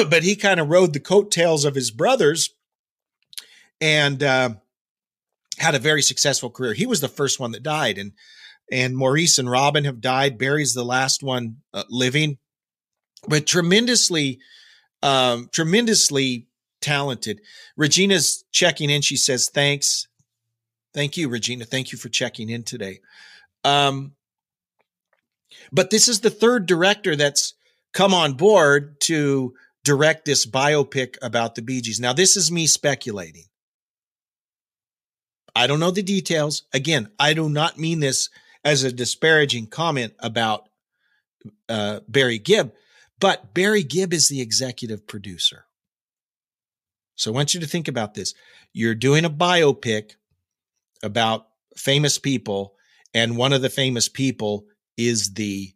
but 0.09 0.23
he 0.23 0.35
kind 0.35 0.59
of 0.59 0.69
rode 0.69 0.93
the 0.93 0.99
coattails 0.99 1.65
of 1.65 1.75
his 1.75 1.91
brothers 1.91 2.49
and 3.79 4.23
uh, 4.23 4.49
had 5.59 5.75
a 5.75 5.79
very 5.79 6.01
successful 6.01 6.49
career 6.49 6.73
he 6.73 6.85
was 6.85 7.01
the 7.01 7.07
first 7.07 7.39
one 7.39 7.51
that 7.51 7.61
died 7.61 7.97
and 7.97 8.13
and 8.71 8.95
Maurice 8.95 9.37
and 9.37 9.49
Robin 9.49 9.85
have 9.85 10.01
died. 10.01 10.37
Barry's 10.37 10.73
the 10.73 10.85
last 10.85 11.23
one 11.23 11.57
uh, 11.73 11.83
living, 11.89 12.37
but 13.27 13.45
tremendously, 13.45 14.39
um, 15.01 15.49
tremendously 15.51 16.47
talented. 16.81 17.41
Regina's 17.77 18.43
checking 18.51 18.89
in. 18.89 19.01
She 19.01 19.17
says, 19.17 19.49
thanks. 19.53 20.07
Thank 20.93 21.17
you, 21.17 21.29
Regina. 21.29 21.65
Thank 21.65 21.91
you 21.91 21.97
for 21.97 22.09
checking 22.09 22.49
in 22.49 22.63
today. 22.63 22.99
Um, 23.63 24.13
but 25.71 25.89
this 25.89 26.07
is 26.07 26.19
the 26.19 26.29
third 26.29 26.65
director 26.65 27.15
that's 27.15 27.53
come 27.93 28.13
on 28.13 28.33
board 28.33 28.99
to 29.01 29.53
direct 29.83 30.25
this 30.25 30.45
biopic 30.45 31.17
about 31.21 31.55
the 31.55 31.61
Bee 31.61 31.81
Gees. 31.81 31.99
Now, 31.99 32.13
this 32.13 32.37
is 32.37 32.51
me 32.51 32.67
speculating. 32.67 33.45
I 35.55 35.67
don't 35.67 35.79
know 35.79 35.91
the 35.91 36.01
details. 36.01 36.63
Again, 36.73 37.09
I 37.19 37.33
do 37.33 37.49
not 37.49 37.77
mean 37.77 37.99
this 37.99 38.29
as 38.63 38.83
a 38.83 38.91
disparaging 38.91 39.67
comment 39.67 40.13
about 40.19 40.69
uh, 41.69 41.99
Barry 42.07 42.39
Gibb, 42.39 42.71
but 43.19 43.53
Barry 43.53 43.83
Gibb 43.83 44.13
is 44.13 44.29
the 44.29 44.41
executive 44.41 45.05
producer. 45.05 45.65
So 47.15 47.31
I 47.31 47.35
want 47.35 47.53
you 47.53 47.59
to 47.59 47.67
think 47.67 47.87
about 47.87 48.15
this. 48.15 48.33
You're 48.73 48.95
doing 48.95 49.25
a 49.25 49.29
biopic 49.29 50.15
about 51.03 51.47
famous 51.75 52.17
people, 52.17 52.75
and 53.13 53.37
one 53.37 53.53
of 53.53 53.61
the 53.61 53.69
famous 53.69 54.09
people 54.09 54.65
is 54.97 55.33
the 55.33 55.73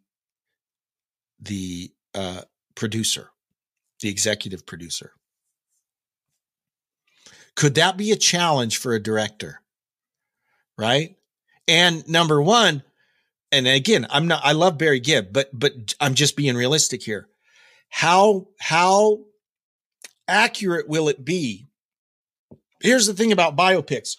the 1.40 1.92
uh, 2.14 2.40
producer, 2.74 3.30
the 4.00 4.08
executive 4.08 4.66
producer. 4.66 5.12
Could 7.54 7.74
that 7.74 7.96
be 7.96 8.12
a 8.12 8.16
challenge 8.16 8.78
for 8.78 8.94
a 8.94 9.02
director? 9.02 9.60
Right? 10.76 11.16
And 11.66 12.08
number 12.08 12.40
one, 12.40 12.82
and 13.50 13.66
again, 13.66 14.06
I'm 14.10 14.26
not, 14.28 14.42
I 14.44 14.52
love 14.52 14.78
Barry 14.78 15.00
Gibb, 15.00 15.32
but, 15.32 15.50
but 15.52 15.94
I'm 16.00 16.14
just 16.14 16.36
being 16.36 16.54
realistic 16.54 17.02
here. 17.02 17.28
How, 17.88 18.48
how 18.60 19.24
accurate 20.28 20.88
will 20.88 21.08
it 21.08 21.24
be? 21.24 21.66
Here's 22.80 23.06
the 23.06 23.14
thing 23.14 23.32
about 23.32 23.56
biopics. 23.56 24.16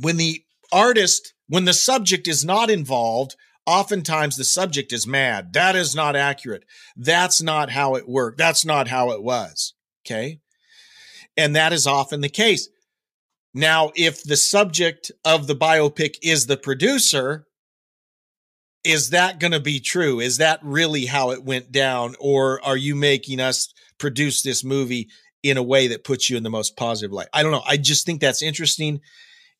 When 0.00 0.16
the 0.16 0.42
artist, 0.72 1.34
when 1.48 1.64
the 1.64 1.72
subject 1.72 2.26
is 2.28 2.44
not 2.44 2.70
involved, 2.70 3.36
oftentimes 3.66 4.36
the 4.36 4.44
subject 4.44 4.92
is 4.92 5.06
mad. 5.06 5.52
That 5.52 5.76
is 5.76 5.94
not 5.94 6.16
accurate. 6.16 6.64
That's 6.96 7.42
not 7.42 7.70
how 7.70 7.94
it 7.94 8.08
worked. 8.08 8.38
That's 8.38 8.64
not 8.64 8.88
how 8.88 9.10
it 9.10 9.22
was. 9.22 9.74
Okay. 10.06 10.40
And 11.36 11.54
that 11.54 11.72
is 11.72 11.86
often 11.86 12.20
the 12.20 12.28
case. 12.28 12.68
Now, 13.52 13.90
if 13.94 14.22
the 14.22 14.36
subject 14.36 15.10
of 15.24 15.46
the 15.46 15.56
biopic 15.56 16.14
is 16.22 16.46
the 16.46 16.56
producer, 16.56 17.46
is 18.84 19.10
that 19.10 19.40
going 19.40 19.52
to 19.52 19.60
be 19.60 19.80
true? 19.80 20.20
Is 20.20 20.38
that 20.38 20.60
really 20.62 21.06
how 21.06 21.30
it 21.32 21.44
went 21.44 21.70
down? 21.72 22.14
Or 22.20 22.64
are 22.64 22.76
you 22.76 22.94
making 22.94 23.40
us 23.40 23.72
produce 23.98 24.42
this 24.42 24.64
movie 24.64 25.08
in 25.42 25.56
a 25.56 25.62
way 25.62 25.88
that 25.88 26.04
puts 26.04 26.30
you 26.30 26.36
in 26.36 26.42
the 26.42 26.50
most 26.50 26.76
positive 26.76 27.12
light? 27.12 27.28
I 27.32 27.42
don't 27.42 27.52
know. 27.52 27.62
I 27.66 27.76
just 27.76 28.06
think 28.06 28.20
that's 28.20 28.42
interesting. 28.42 29.00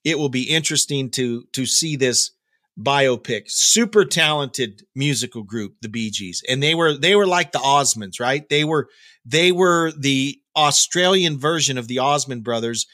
It 0.05 0.19
will 0.19 0.29
be 0.29 0.45
interesting 0.45 1.11
to 1.13 1.45
to 1.53 1.67
see 1.67 1.97
this 1.97 2.31
biopic. 2.79 3.43
Super 3.47 4.05
talented 4.05 4.83
musical 4.95 5.43
group, 5.43 5.77
the 5.83 5.89
Bee 5.89 6.11
Gees, 6.11 6.43
and 6.49 6.63
they 6.63 6.75
were 6.75 6.97
they 6.97 7.15
were 7.15 7.27
like 7.27 7.53
the 7.53 7.59
Osmonds, 7.59 8.21
right? 8.21 8.49
They 8.49 8.65
were 8.65 8.89
they 9.25 9.53
were 9.53 9.93
the 9.93 10.41
Australian 10.57 11.39
version 11.39 11.79
of 11.79 11.89
the 11.89 11.99
Osmond 11.99 12.45
brothers 12.45 12.87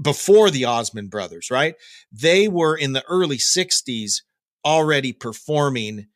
before 0.00 0.50
the 0.50 0.64
Osmond 0.64 1.10
brothers, 1.10 1.50
right? 1.50 1.74
They 2.10 2.48
were 2.48 2.76
in 2.76 2.92
the 2.92 3.04
early 3.08 3.38
'60s 3.38 4.22
already 4.64 5.12
performing 5.12 6.06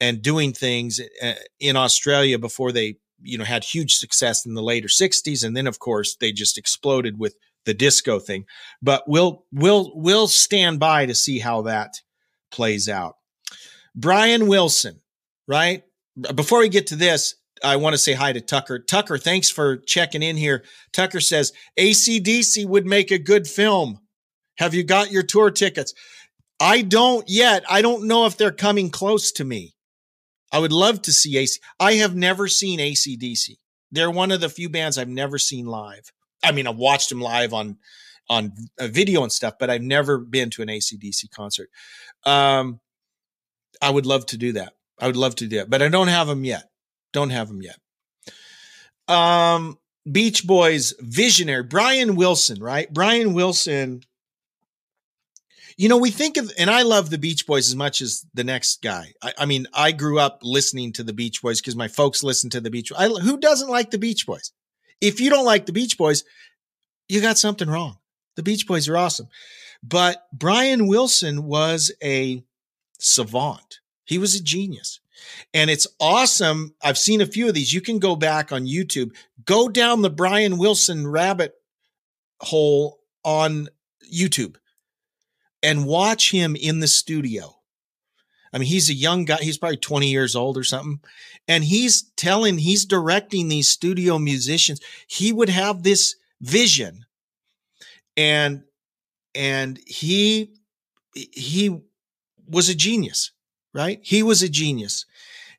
and 0.00 0.22
doing 0.22 0.52
things 0.52 1.00
uh, 1.22 1.32
in 1.58 1.76
Australia 1.76 2.38
before 2.38 2.72
they 2.72 2.96
you 3.22 3.38
know 3.38 3.44
had 3.44 3.64
huge 3.64 3.94
success 3.94 4.44
in 4.44 4.52
the 4.52 4.62
later 4.62 4.88
60s 4.88 5.42
and 5.42 5.56
then 5.56 5.66
of 5.66 5.78
course 5.78 6.16
they 6.20 6.32
just 6.32 6.58
exploded 6.58 7.18
with 7.18 7.34
the 7.66 7.74
disco 7.74 8.18
thing 8.18 8.44
but 8.80 9.04
we'll 9.06 9.44
we'll 9.52 9.92
we'll 9.94 10.28
stand 10.28 10.80
by 10.80 11.06
to 11.06 11.14
see 11.14 11.38
how 11.38 11.62
that 11.62 12.00
plays 12.50 12.88
out. 12.88 13.16
Brian 13.94 14.46
wilson 14.46 15.00
right? 15.48 15.84
Before 16.34 16.60
we 16.60 16.68
get 16.68 16.88
to 16.88 16.96
this 16.96 17.34
i 17.64 17.76
want 17.76 17.94
to 17.94 17.98
say 17.98 18.12
hi 18.12 18.32
to 18.32 18.40
tucker. 18.40 18.78
Tucker 18.78 19.18
thanks 19.18 19.50
for 19.50 19.76
checking 19.76 20.22
in 20.22 20.36
here. 20.36 20.64
Tucker 20.92 21.20
says 21.20 21.52
acdc 21.78 22.66
would 22.66 22.86
make 22.86 23.10
a 23.10 23.18
good 23.18 23.46
film. 23.46 24.00
Have 24.58 24.74
you 24.74 24.84
got 24.84 25.10
your 25.10 25.22
tour 25.22 25.50
tickets? 25.50 25.92
I 26.60 26.82
don't 26.82 27.28
yet. 27.28 27.64
I 27.68 27.82
don't 27.82 28.06
know 28.06 28.26
if 28.26 28.36
they're 28.36 28.50
coming 28.50 28.90
close 28.90 29.32
to 29.32 29.44
me. 29.44 29.74
I 30.52 30.58
would 30.58 30.72
love 30.72 31.02
to 31.02 31.12
see 31.12 31.36
AC. 31.36 31.60
I 31.78 31.94
have 31.94 32.14
never 32.14 32.48
seen 32.48 32.78
ACDC. 32.78 33.56
They're 33.90 34.10
one 34.10 34.32
of 34.32 34.40
the 34.40 34.48
few 34.48 34.68
bands 34.68 34.96
I've 34.96 35.08
never 35.08 35.38
seen 35.38 35.66
live. 35.66 36.12
I 36.42 36.52
mean, 36.52 36.66
I've 36.66 36.76
watched 36.76 37.08
them 37.08 37.20
live 37.20 37.52
on 37.52 37.78
on 38.28 38.52
a 38.78 38.88
video 38.88 39.22
and 39.22 39.30
stuff, 39.30 39.54
but 39.58 39.70
I've 39.70 39.82
never 39.82 40.18
been 40.18 40.50
to 40.50 40.62
an 40.62 40.68
ACDC 40.68 41.30
concert. 41.30 41.70
Um, 42.24 42.80
I 43.80 43.90
would 43.90 44.04
love 44.04 44.26
to 44.26 44.36
do 44.36 44.52
that. 44.52 44.72
I 44.98 45.06
would 45.06 45.16
love 45.16 45.36
to 45.36 45.46
do 45.46 45.60
it, 45.60 45.70
but 45.70 45.80
I 45.80 45.88
don't 45.88 46.08
have 46.08 46.26
them 46.26 46.44
yet. 46.44 46.70
Don't 47.12 47.30
have 47.30 47.46
them 47.48 47.62
yet. 47.62 47.78
Um, 49.06 49.78
Beach 50.10 50.44
Boys 50.44 50.94
visionary 50.98 51.62
Brian 51.62 52.16
Wilson, 52.16 52.60
right? 52.60 52.92
Brian 52.92 53.32
Wilson 53.34 54.02
you 55.76 55.90
know, 55.90 55.98
we 55.98 56.10
think 56.10 56.38
of, 56.38 56.50
and 56.56 56.70
I 56.70 56.82
love 56.82 57.10
the 57.10 57.18
Beach 57.18 57.46
Boys 57.46 57.68
as 57.68 57.76
much 57.76 58.00
as 58.00 58.24
the 58.32 58.44
next 58.44 58.82
guy. 58.82 59.12
I, 59.22 59.32
I 59.38 59.46
mean, 59.46 59.66
I 59.74 59.92
grew 59.92 60.18
up 60.18 60.40
listening 60.42 60.92
to 60.94 61.02
the 61.02 61.12
Beach 61.12 61.42
Boys 61.42 61.60
because 61.60 61.76
my 61.76 61.88
folks 61.88 62.22
listened 62.22 62.52
to 62.52 62.60
the 62.60 62.70
Beach. 62.70 62.90
I, 62.96 63.08
who 63.08 63.38
doesn't 63.38 63.68
like 63.68 63.90
the 63.90 63.98
Beach 63.98 64.26
Boys? 64.26 64.52
If 65.00 65.20
you 65.20 65.30
don't 65.30 65.44
like 65.44 65.66
the 65.66 65.72
Beach 65.72 65.98
Boys, 65.98 66.24
you 67.08 67.20
got 67.20 67.38
something 67.38 67.68
wrong. 67.68 67.98
The 68.36 68.42
Beach 68.42 68.66
Boys 68.66 68.88
are 68.88 68.96
awesome. 68.96 69.28
But 69.82 70.26
Brian 70.32 70.86
Wilson 70.86 71.44
was 71.44 71.92
a 72.02 72.42
savant. 72.98 73.80
He 74.04 74.18
was 74.18 74.34
a 74.34 74.42
genius. 74.42 75.00
And 75.54 75.70
it's 75.70 75.86
awesome. 76.00 76.74
I've 76.82 76.98
seen 76.98 77.20
a 77.20 77.26
few 77.26 77.48
of 77.48 77.54
these. 77.54 77.72
You 77.72 77.80
can 77.80 77.98
go 77.98 78.16
back 78.16 78.52
on 78.52 78.66
YouTube, 78.66 79.14
go 79.44 79.68
down 79.68 80.02
the 80.02 80.10
Brian 80.10 80.58
Wilson 80.58 81.06
rabbit 81.06 81.54
hole 82.40 83.00
on 83.24 83.68
YouTube 84.12 84.56
and 85.62 85.86
watch 85.86 86.30
him 86.30 86.54
in 86.54 86.80
the 86.80 86.86
studio. 86.86 87.55
I 88.56 88.58
mean, 88.58 88.68
he's 88.68 88.88
a 88.88 88.94
young 88.94 89.26
guy. 89.26 89.36
He's 89.42 89.58
probably 89.58 89.76
20 89.76 90.08
years 90.08 90.34
old 90.34 90.56
or 90.56 90.64
something. 90.64 91.00
And 91.46 91.62
he's 91.62 92.04
telling, 92.16 92.56
he's 92.56 92.86
directing 92.86 93.48
these 93.48 93.68
studio 93.68 94.18
musicians. 94.18 94.80
He 95.06 95.30
would 95.30 95.50
have 95.50 95.82
this 95.82 96.16
vision 96.40 97.04
and, 98.16 98.62
and 99.34 99.78
he, 99.86 100.54
he 101.12 101.82
was 102.48 102.70
a 102.70 102.74
genius, 102.74 103.30
right? 103.74 104.00
He 104.02 104.22
was 104.22 104.42
a 104.42 104.48
genius. 104.48 105.04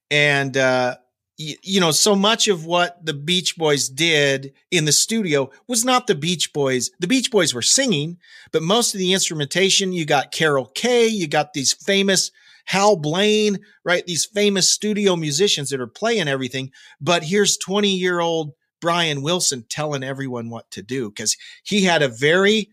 And, 0.09 0.57
uh, 0.57 0.95
you 1.37 1.79
know, 1.79 1.91
so 1.91 2.15
much 2.15 2.47
of 2.47 2.65
what 2.65 3.05
the 3.05 3.13
Beach 3.13 3.57
Boys 3.57 3.89
did 3.89 4.53
in 4.71 4.85
the 4.85 4.91
studio 4.91 5.51
was 5.67 5.85
not 5.85 6.07
the 6.07 6.15
Beach 6.15 6.51
Boys. 6.51 6.89
The 6.99 7.05
Beach 7.05 7.29
Boys 7.29 7.53
were 7.53 7.61
singing, 7.61 8.17
but 8.51 8.63
most 8.63 8.95
of 8.95 8.97
the 8.97 9.13
instrumentation, 9.13 9.93
you 9.93 10.03
got 10.03 10.31
Carol 10.31 10.71
Kaye, 10.73 11.05
you 11.05 11.27
got 11.27 11.53
these 11.53 11.73
famous 11.73 12.31
Hal 12.67 12.97
Blaine, 12.97 13.59
right? 13.83 14.05
These 14.05 14.25
famous 14.25 14.71
studio 14.71 15.15
musicians 15.15 15.69
that 15.69 15.79
are 15.79 15.87
playing 15.87 16.27
everything. 16.27 16.71
But 17.01 17.23
here's 17.23 17.57
20 17.57 17.89
year 17.89 18.19
old 18.19 18.51
Brian 18.81 19.21
Wilson 19.21 19.65
telling 19.69 20.03
everyone 20.03 20.49
what 20.49 20.69
to 20.71 20.81
do 20.81 21.09
because 21.09 21.35
he 21.63 21.83
had 21.83 22.01
a 22.01 22.09
very 22.09 22.69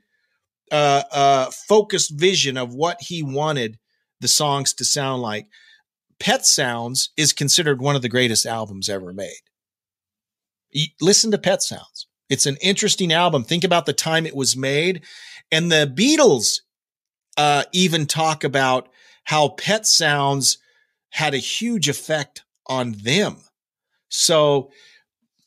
uh, 0.71 1.03
uh, 1.13 1.51
focused 1.69 2.19
vision 2.19 2.57
of 2.57 2.75
what 2.75 3.01
he 3.01 3.23
wanted 3.23 3.79
the 4.21 4.29
songs 4.29 4.75
to 4.75 4.85
sound 4.85 5.23
like. 5.23 5.47
Pet 6.19 6.45
Sounds 6.45 7.11
is 7.17 7.33
considered 7.33 7.81
one 7.81 7.97
of 7.97 8.03
the 8.03 8.09
greatest 8.09 8.47
albums 8.47 8.89
ever 8.89 9.13
made. 9.13 9.33
Listen 11.01 11.31
to 11.31 11.39
Pet 11.39 11.63
Sounds. 11.63 12.09
It's 12.29 12.47
an 12.47 12.57
interesting 12.61 13.13
album. 13.13 13.45
Think 13.45 13.63
about 13.63 13.87
the 13.87 13.93
time 13.93 14.27
it 14.27 14.35
was 14.35 14.57
made. 14.57 15.03
And 15.53 15.71
the 15.71 15.93
Beatles 15.95 16.61
uh, 17.37 17.65
even 17.73 18.07
talk 18.07 18.43
about 18.43 18.89
how 19.25 19.49
Pet 19.49 19.87
Sounds 19.87 20.59
had 21.11 21.35
a 21.35 21.39
huge 21.39 21.89
effect 21.89 22.45
on 22.67 22.93
them. 22.93 23.37
So, 24.09 24.71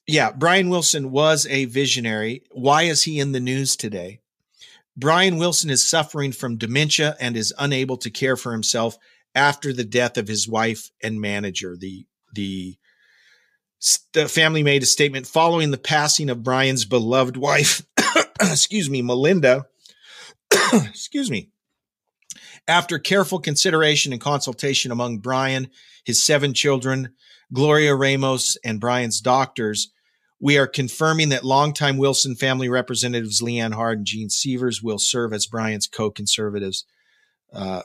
yeah, 0.06 0.32
Brian 0.32 0.70
Wilson 0.70 1.12
was 1.12 1.46
a 1.48 1.66
visionary. 1.66 2.44
Why 2.52 2.84
is 2.84 3.04
he 3.04 3.20
in 3.20 3.32
the 3.32 3.40
news 3.40 3.76
today? 3.76 4.22
Brian 4.96 5.38
Wilson 5.38 5.70
is 5.70 5.88
suffering 5.88 6.32
from 6.32 6.58
dementia 6.58 7.16
and 7.20 7.38
is 7.38 7.54
unable 7.60 7.98
to 7.98 8.10
care 8.10 8.36
for 8.36 8.52
himself 8.52 8.98
after 9.36 9.72
the 9.72 9.84
death 9.84 10.18
of 10.18 10.28
his 10.28 10.48
wife 10.48 10.90
and 11.04 11.22
manager. 11.22 11.78
The 11.78 12.08
the 12.34 12.78
the 14.14 14.28
family 14.28 14.64
made 14.64 14.82
a 14.82 14.88
statement 14.88 15.28
following 15.28 15.70
the 15.70 15.78
passing 15.78 16.32
of 16.32 16.44
Brian's 16.44 16.86
beloved 16.86 17.38
wife, 17.38 17.86
excuse 18.42 18.90
me, 18.90 19.04
Melinda. 19.04 19.68
excuse 20.74 21.30
me. 21.30 21.52
After 22.68 23.00
careful 23.00 23.40
consideration 23.40 24.12
and 24.12 24.22
consultation 24.22 24.92
among 24.92 25.20
Brian, 25.20 25.70
his 26.04 26.24
seven 26.24 26.54
children, 26.54 27.14
Gloria 27.54 27.96
Ramos, 27.96 28.58
and 28.64 28.80
Brian's 28.80 29.22
doctors, 29.22 29.92
we 30.40 30.58
are 30.58 30.68
confirming 30.68 31.30
that 31.30 31.46
longtime 31.46 31.98
Wilson 31.98 32.36
family 32.36 32.70
representatives 32.70 33.42
LeeAnn 33.42 33.74
Hard 33.74 34.00
and 34.00 34.08
Jean 34.08 34.30
Sievers 34.30 34.84
will 34.84 35.00
serve 35.00 35.34
as 35.34 35.48
Brian's 35.48 35.88
co-conservatives 35.88 36.86
uh, 37.54 37.84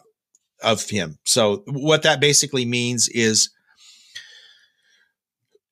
of 0.62 0.88
him. 0.90 1.18
So 1.24 1.62
what 1.66 2.02
that 2.02 2.20
basically 2.20 2.64
means 2.64 3.08
is, 3.08 3.50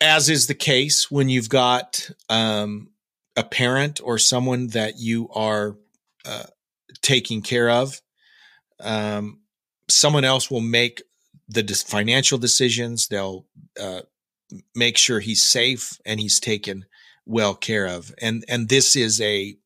as 0.00 0.30
is 0.30 0.46
the 0.46 0.54
case 0.54 1.10
when 1.10 1.28
you've 1.28 1.50
got 1.50 2.10
um, 2.28 2.90
a 3.36 3.44
parent 3.44 4.00
or 4.02 4.18
someone 4.18 4.68
that 4.68 4.98
you 4.98 5.28
are 5.34 5.76
uh, 6.24 6.44
taking 7.02 7.42
care 7.42 7.68
of, 7.68 8.00
um, 8.82 9.40
someone 9.88 10.24
else 10.24 10.50
will 10.50 10.60
make 10.60 11.02
the 11.48 11.62
financial 11.86 12.38
decisions. 12.38 13.08
They'll 13.08 13.46
uh, 13.80 14.02
make 14.74 14.96
sure 14.96 15.20
he's 15.20 15.42
safe 15.42 15.98
and 16.04 16.20
he's 16.20 16.40
taken 16.40 16.84
well 17.26 17.54
care 17.54 17.86
of. 17.86 18.12
And 18.20 18.44
and 18.48 18.68
this 18.68 18.96
is 18.96 19.20
a 19.20 19.56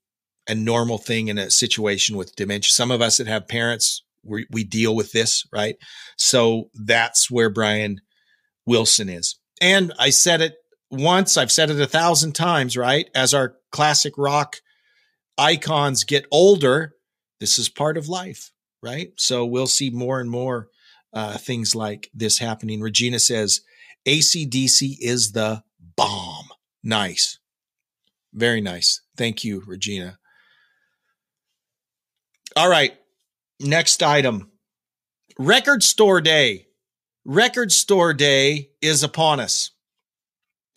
a 0.47 0.55
normal 0.55 0.99
thing 0.99 1.29
in 1.29 1.39
a 1.39 1.51
situation 1.51 2.17
with 2.17 2.37
dementia. 2.37 2.71
Some 2.71 2.91
of 2.91 3.01
us 3.01 3.17
that 3.17 3.27
have 3.27 3.49
parents 3.49 4.05
we, 4.25 4.47
we 4.51 4.65
deal 4.65 4.95
with 4.95 5.13
this, 5.13 5.47
right? 5.53 5.77
So 6.17 6.71
that's 6.75 7.31
where 7.31 7.51
Brian 7.51 8.01
Wilson 8.67 9.09
is. 9.09 9.39
And 9.61 9.93
I 9.99 10.11
said 10.11 10.41
it 10.41 10.55
once, 10.91 11.37
I've 11.37 11.53
said 11.53 11.71
it 11.71 11.81
a 11.81 11.87
thousand 11.87 12.35
times, 12.35 12.77
right? 12.77 13.09
As 13.15 13.35
our 13.35 13.57
classic 13.73 14.15
rock 14.17 14.57
icons 15.39 16.05
get 16.05 16.27
older, 16.31 16.95
this 17.41 17.59
is 17.59 17.69
part 17.69 17.97
of 17.97 18.09
life, 18.09 18.51
right? 18.85 19.13
So 19.17 19.47
we'll 19.47 19.67
see 19.67 19.91
more 19.91 20.21
and 20.21 20.31
more 20.31 20.69
uh, 21.13 21.39
things 21.39 21.75
like 21.75 22.11
this 22.13 22.39
happening. 22.39 22.81
Regina 22.81 23.19
says, 23.19 23.63
ACDC 24.07 24.97
is 25.01 25.33
the 25.33 25.63
bomb. 25.97 26.49
Nice. 26.83 27.39
Very 28.33 28.61
nice. 28.61 29.01
Thank 29.17 29.45
you, 29.45 29.63
Regina. 29.67 30.19
All 32.57 32.69
right. 32.69 32.95
Next 33.61 34.03
item 34.03 34.51
Record 35.39 35.83
Store 35.83 36.21
Day. 36.21 36.67
Record 37.25 37.73
Store 37.73 38.13
Day 38.13 38.71
is 38.83 39.03
upon 39.03 39.41
us. 39.41 39.71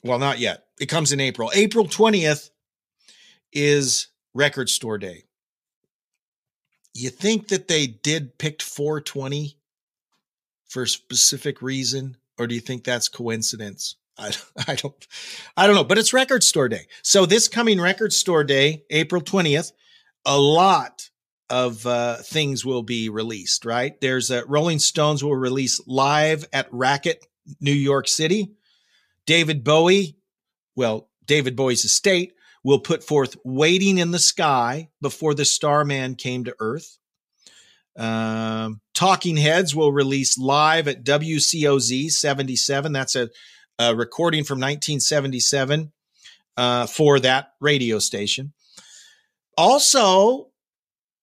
Well, 0.03 0.19
not 0.19 0.39
yet. 0.39 0.63
It 0.79 0.85
comes 0.85 1.11
in 1.11 1.19
April. 1.19 1.51
April 1.53 1.85
20th 1.85 2.51
is 3.51 4.07
Record 4.33 4.69
Store 4.69 4.97
Day. 4.97 5.26
You 6.97 7.11
think 7.11 7.49
that 7.49 7.67
they 7.67 7.85
did 7.85 8.39
pick 8.39 8.59
420 8.63 9.55
for 10.67 10.81
a 10.81 10.87
specific 10.87 11.61
reason, 11.61 12.17
or 12.39 12.47
do 12.47 12.55
you 12.55 12.61
think 12.61 12.83
that's 12.83 13.07
coincidence? 13.07 13.97
I, 14.17 14.33
I 14.67 14.73
don't, 14.73 15.07
I 15.55 15.67
don't 15.67 15.75
know, 15.75 15.83
but 15.83 15.99
it's 15.99 16.11
Record 16.11 16.43
Store 16.43 16.67
Day. 16.67 16.87
So 17.03 17.27
this 17.27 17.47
coming 17.47 17.79
Record 17.79 18.13
Store 18.13 18.43
Day, 18.43 18.83
April 18.89 19.21
20th, 19.21 19.73
a 20.25 20.39
lot 20.39 21.11
of 21.51 21.85
uh, 21.85 22.15
things 22.15 22.65
will 22.65 22.81
be 22.81 23.09
released, 23.09 23.63
right? 23.63 23.99
There's 24.01 24.31
a 24.31 24.43
Rolling 24.45 24.79
Stones 24.79 25.23
will 25.23 25.35
release 25.35 25.79
live 25.85 26.47
at 26.51 26.67
Racket, 26.71 27.23
New 27.61 27.71
York 27.71 28.07
City. 28.07 28.53
David 29.27 29.63
Bowie, 29.63 30.17
well, 30.75 31.09
David 31.27 31.55
Bowie's 31.55 31.85
estate 31.85 32.33
will 32.67 32.79
put 32.79 33.01
forth 33.01 33.37
Waiting 33.45 33.97
in 33.97 34.11
the 34.11 34.19
Sky 34.19 34.89
before 35.01 35.33
the 35.33 35.45
Starman 35.45 36.15
came 36.15 36.43
to 36.43 36.55
Earth. 36.59 36.97
Um, 37.97 38.81
Talking 38.93 39.37
Heads 39.37 39.73
will 39.73 39.93
release 39.93 40.37
live 40.37 40.89
at 40.89 41.05
WCOZ 41.05 42.11
77. 42.11 42.91
That's 42.91 43.15
a, 43.15 43.29
a 43.79 43.95
recording 43.95 44.43
from 44.43 44.57
1977 44.57 45.93
uh, 46.57 46.87
for 46.87 47.21
that 47.21 47.53
radio 47.61 47.99
station. 47.99 48.51
Also, 49.57 50.49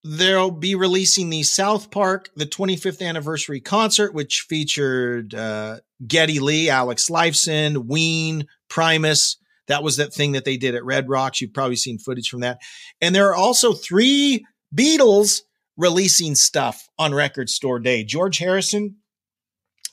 they'll 0.02 0.50
be 0.50 0.74
releasing 0.74 1.28
the 1.28 1.42
South 1.42 1.90
Park, 1.90 2.30
the 2.34 2.46
25th 2.46 3.06
anniversary 3.06 3.60
concert, 3.60 4.14
which 4.14 4.46
featured 4.48 5.34
uh, 5.34 5.80
Geddy 6.06 6.40
Lee, 6.40 6.70
Alex 6.70 7.10
Lifeson, 7.10 7.84
Ween, 7.84 8.46
Primus. 8.70 9.36
That 9.68 9.82
was 9.82 9.96
that 9.96 10.12
thing 10.12 10.32
that 10.32 10.44
they 10.44 10.56
did 10.56 10.74
at 10.74 10.84
Red 10.84 11.08
Rocks. 11.08 11.40
You've 11.40 11.54
probably 11.54 11.76
seen 11.76 11.98
footage 11.98 12.28
from 12.28 12.40
that. 12.40 12.58
And 13.00 13.14
there 13.14 13.28
are 13.28 13.36
also 13.36 13.72
three 13.72 14.44
Beatles 14.74 15.40
releasing 15.76 16.34
stuff 16.34 16.88
on 16.98 17.14
Record 17.14 17.48
Store 17.48 17.78
Day 17.78 18.04
George 18.04 18.38
Harrison, 18.38 18.96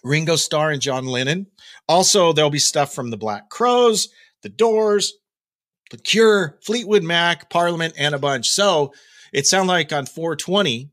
Ringo 0.03 0.35
Starr, 0.35 0.71
and 0.71 0.81
John 0.81 1.05
Lennon. 1.05 1.47
Also, 1.87 2.33
there'll 2.33 2.49
be 2.49 2.59
stuff 2.59 2.93
from 2.93 3.09
the 3.09 3.17
Black 3.17 3.49
Crowes, 3.49 4.09
the 4.43 4.49
Doors, 4.49 5.13
the 5.91 5.97
Cure, 5.97 6.57
Fleetwood 6.63 7.03
Mac, 7.03 7.49
Parliament, 7.49 7.93
and 7.97 8.15
a 8.15 8.19
bunch. 8.19 8.49
So 8.49 8.93
it 9.33 9.45
sounds 9.45 9.67
like 9.67 9.93
on 9.93 10.05
420, 10.05 10.89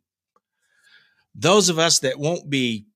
those 1.35 1.69
of 1.69 1.79
us 1.79 2.01
that 2.01 2.19
won't 2.19 2.51
be 2.51 2.88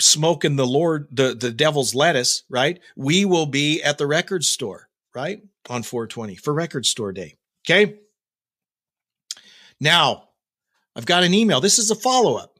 smoking 0.00 0.56
the 0.56 0.66
Lord, 0.66 1.08
the, 1.10 1.34
the 1.34 1.50
devil's 1.50 1.94
lettuce, 1.94 2.44
right? 2.48 2.80
We 2.96 3.24
will 3.24 3.46
be 3.46 3.82
at 3.82 3.98
the 3.98 4.06
record 4.06 4.44
store, 4.44 4.88
right? 5.14 5.42
On 5.68 5.82
420 5.82 6.36
for 6.36 6.52
record 6.52 6.86
store 6.86 7.12
day. 7.12 7.36
Okay. 7.64 7.98
Now, 9.80 10.28
I've 10.96 11.06
got 11.06 11.22
an 11.22 11.34
email. 11.34 11.60
This 11.60 11.78
is 11.78 11.90
a 11.90 11.94
follow 11.94 12.36
up. 12.36 12.58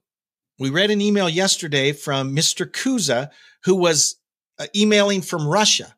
We 0.58 0.70
read 0.70 0.90
an 0.90 1.00
email 1.00 1.28
yesterday 1.28 1.92
from 1.92 2.34
Mr. 2.34 2.66
Kuza, 2.66 3.30
who 3.64 3.74
was 3.74 4.16
uh, 4.58 4.66
emailing 4.74 5.22
from 5.22 5.46
Russia 5.46 5.94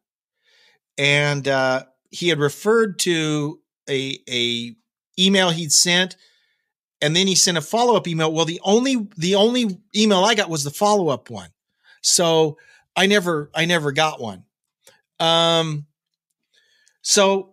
and 0.99 1.47
uh, 1.49 1.85
he 2.11 2.29
had 2.29 2.39
referred 2.39 2.99
to 3.01 3.61
a 3.89 4.19
a 4.29 4.75
email 5.19 5.51
he'd 5.51 5.73
sent 5.73 6.17
and 7.05 7.15
then 7.15 7.27
he 7.27 7.35
sent 7.35 7.59
a 7.59 7.61
follow-up 7.61 8.09
email. 8.09 8.33
Well 8.33 8.47
the 8.47 8.63
only 8.65 9.09
the 9.19 9.35
only 9.35 9.79
email 9.95 10.25
i 10.25 10.35
got 10.35 10.49
was 10.49 10.65
the 10.65 10.71
follow-up 10.71 11.29
one. 11.29 11.51
So 12.01 12.57
i 12.97 13.05
never 13.07 13.51
i 13.55 13.67
never 13.67 13.93
got 13.93 14.21
one. 14.21 14.45
Um 15.21 15.85
so 17.03 17.51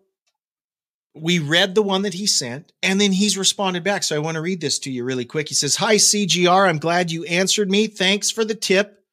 we 1.14 1.40
read 1.40 1.76
the 1.76 1.82
one 1.82 2.04
that 2.04 2.14
he 2.14 2.26
sent 2.26 2.72
and 2.82 3.02
then 3.02 3.12
he's 3.12 3.38
responded 3.38 3.84
back. 3.84 4.04
So 4.04 4.16
i 4.16 4.20
want 4.20 4.36
to 4.36 4.42
read 4.42 4.62
this 4.62 4.80
to 4.80 4.92
you 4.92 5.04
really 5.04 5.26
quick. 5.26 5.50
He 5.50 5.56
says 5.56 5.76
hi 5.76 5.96
cgr 5.96 6.70
i'm 6.70 6.80
glad 6.80 7.12
you 7.12 7.26
answered 7.26 7.70
me. 7.70 7.88
Thanks 7.88 8.32
for 8.32 8.46
the 8.46 8.56
tip. 8.56 9.04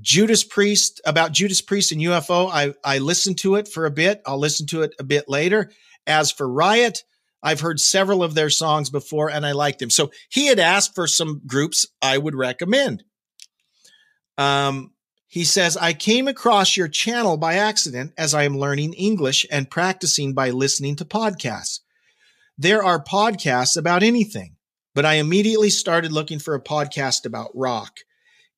Judas 0.00 0.42
Priest 0.42 1.02
about 1.04 1.32
Judas 1.32 1.60
Priest 1.60 1.92
and 1.92 2.00
UFO. 2.00 2.50
I 2.50 2.72
I 2.82 2.98
listened 2.98 3.36
to 3.40 3.56
it 3.56 3.68
for 3.68 3.84
a 3.84 3.90
bit. 3.90 4.22
I'll 4.24 4.38
listen 4.38 4.66
to 4.68 4.80
it 4.80 4.94
a 4.98 5.04
bit 5.04 5.28
later. 5.28 5.70
As 6.06 6.32
for 6.32 6.48
Riot, 6.48 7.04
I've 7.42 7.60
heard 7.60 7.80
several 7.80 8.22
of 8.22 8.34
their 8.34 8.50
songs 8.50 8.90
before 8.90 9.30
and 9.30 9.44
I 9.44 9.52
like 9.52 9.78
them. 9.78 9.90
So 9.90 10.10
he 10.28 10.46
had 10.46 10.58
asked 10.58 10.94
for 10.94 11.06
some 11.06 11.40
groups 11.46 11.86
I 12.00 12.18
would 12.18 12.34
recommend. 12.34 13.04
Um, 14.38 14.92
he 15.26 15.44
says, 15.44 15.76
I 15.76 15.94
came 15.94 16.28
across 16.28 16.76
your 16.76 16.88
channel 16.88 17.36
by 17.36 17.54
accident 17.54 18.12
as 18.18 18.34
I 18.34 18.44
am 18.44 18.58
learning 18.58 18.92
English 18.92 19.46
and 19.50 19.70
practicing 19.70 20.34
by 20.34 20.50
listening 20.50 20.96
to 20.96 21.04
podcasts. 21.04 21.80
There 22.58 22.84
are 22.84 23.02
podcasts 23.02 23.76
about 23.76 24.02
anything, 24.02 24.56
but 24.94 25.06
I 25.06 25.14
immediately 25.14 25.70
started 25.70 26.12
looking 26.12 26.38
for 26.38 26.54
a 26.54 26.62
podcast 26.62 27.24
about 27.24 27.50
rock. 27.54 28.00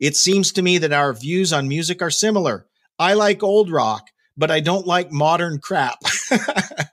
It 0.00 0.16
seems 0.16 0.52
to 0.52 0.62
me 0.62 0.78
that 0.78 0.92
our 0.92 1.12
views 1.12 1.52
on 1.52 1.68
music 1.68 2.02
are 2.02 2.10
similar. 2.10 2.66
I 2.98 3.14
like 3.14 3.42
old 3.42 3.70
rock, 3.70 4.08
but 4.36 4.50
I 4.50 4.60
don't 4.60 4.86
like 4.86 5.12
modern 5.12 5.60
crap. 5.60 5.98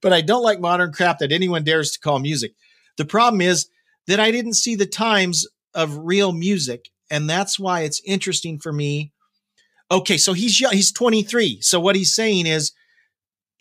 but 0.00 0.12
I 0.12 0.20
don't 0.20 0.42
like 0.42 0.60
modern 0.60 0.92
crap 0.92 1.18
that 1.18 1.32
anyone 1.32 1.64
dares 1.64 1.92
to 1.92 2.00
call 2.00 2.18
music. 2.18 2.54
The 2.96 3.04
problem 3.04 3.40
is 3.40 3.68
that 4.06 4.20
I 4.20 4.30
didn't 4.30 4.54
see 4.54 4.74
the 4.74 4.86
times 4.86 5.46
of 5.74 5.98
real 5.98 6.32
music, 6.32 6.88
and 7.10 7.28
that's 7.28 7.58
why 7.58 7.82
it's 7.82 8.02
interesting 8.04 8.58
for 8.58 8.72
me. 8.72 9.12
Okay, 9.90 10.18
so 10.18 10.32
he's 10.32 10.60
young, 10.60 10.72
he's 10.72 10.92
23. 10.92 11.60
So 11.60 11.80
what 11.80 11.96
he's 11.96 12.14
saying 12.14 12.46
is 12.46 12.72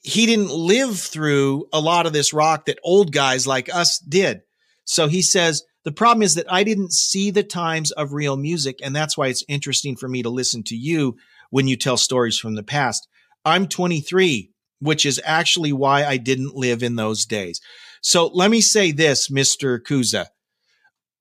he 0.02 0.26
didn't 0.26 0.52
live 0.52 1.00
through 1.00 1.68
a 1.74 1.80
lot 1.80 2.06
of 2.06 2.14
this 2.14 2.34
rock 2.34 2.66
that 2.66 2.80
old 2.84 3.12
guys 3.12 3.48
like 3.48 3.74
us 3.74 4.00
did. 4.00 4.42
So 4.86 5.08
he 5.08 5.22
says 5.22 5.64
the 5.84 5.92
problem 5.92 6.24
is 6.24 6.36
that 6.36 6.52
I 6.52 6.64
didn't 6.64 6.94
see 6.94 7.32
the 7.32 7.44
times 7.44 7.92
of 7.92 8.14
real 8.14 8.38
music, 8.38 8.80
and 8.84 8.96
that's 8.96 9.18
why 9.18 9.28
it's 9.28 9.44
interesting 9.48 9.96
for 9.96 10.08
me 10.08 10.24
to 10.24 10.30
listen 10.30 10.64
to 10.64 10.76
you 10.76 11.18
when 11.50 11.68
you 11.68 11.76
tell 11.76 11.98
stories 11.98 12.38
from 12.38 12.56
the 12.56 12.64
past. 12.64 13.08
I'm 13.46 13.68
23, 13.68 14.52
which 14.80 15.06
is 15.06 15.22
actually 15.24 15.74
why 15.74 16.06
I 16.06 16.18
didn't 16.18 16.56
live 16.56 16.84
in 16.84 16.96
those 16.96 17.26
days. 17.26 17.60
So 18.02 18.28
let 18.28 18.50
me 18.50 18.62
say 18.62 18.92
this, 18.92 19.30
Mr. 19.30 19.80
Kuza. 19.80 20.28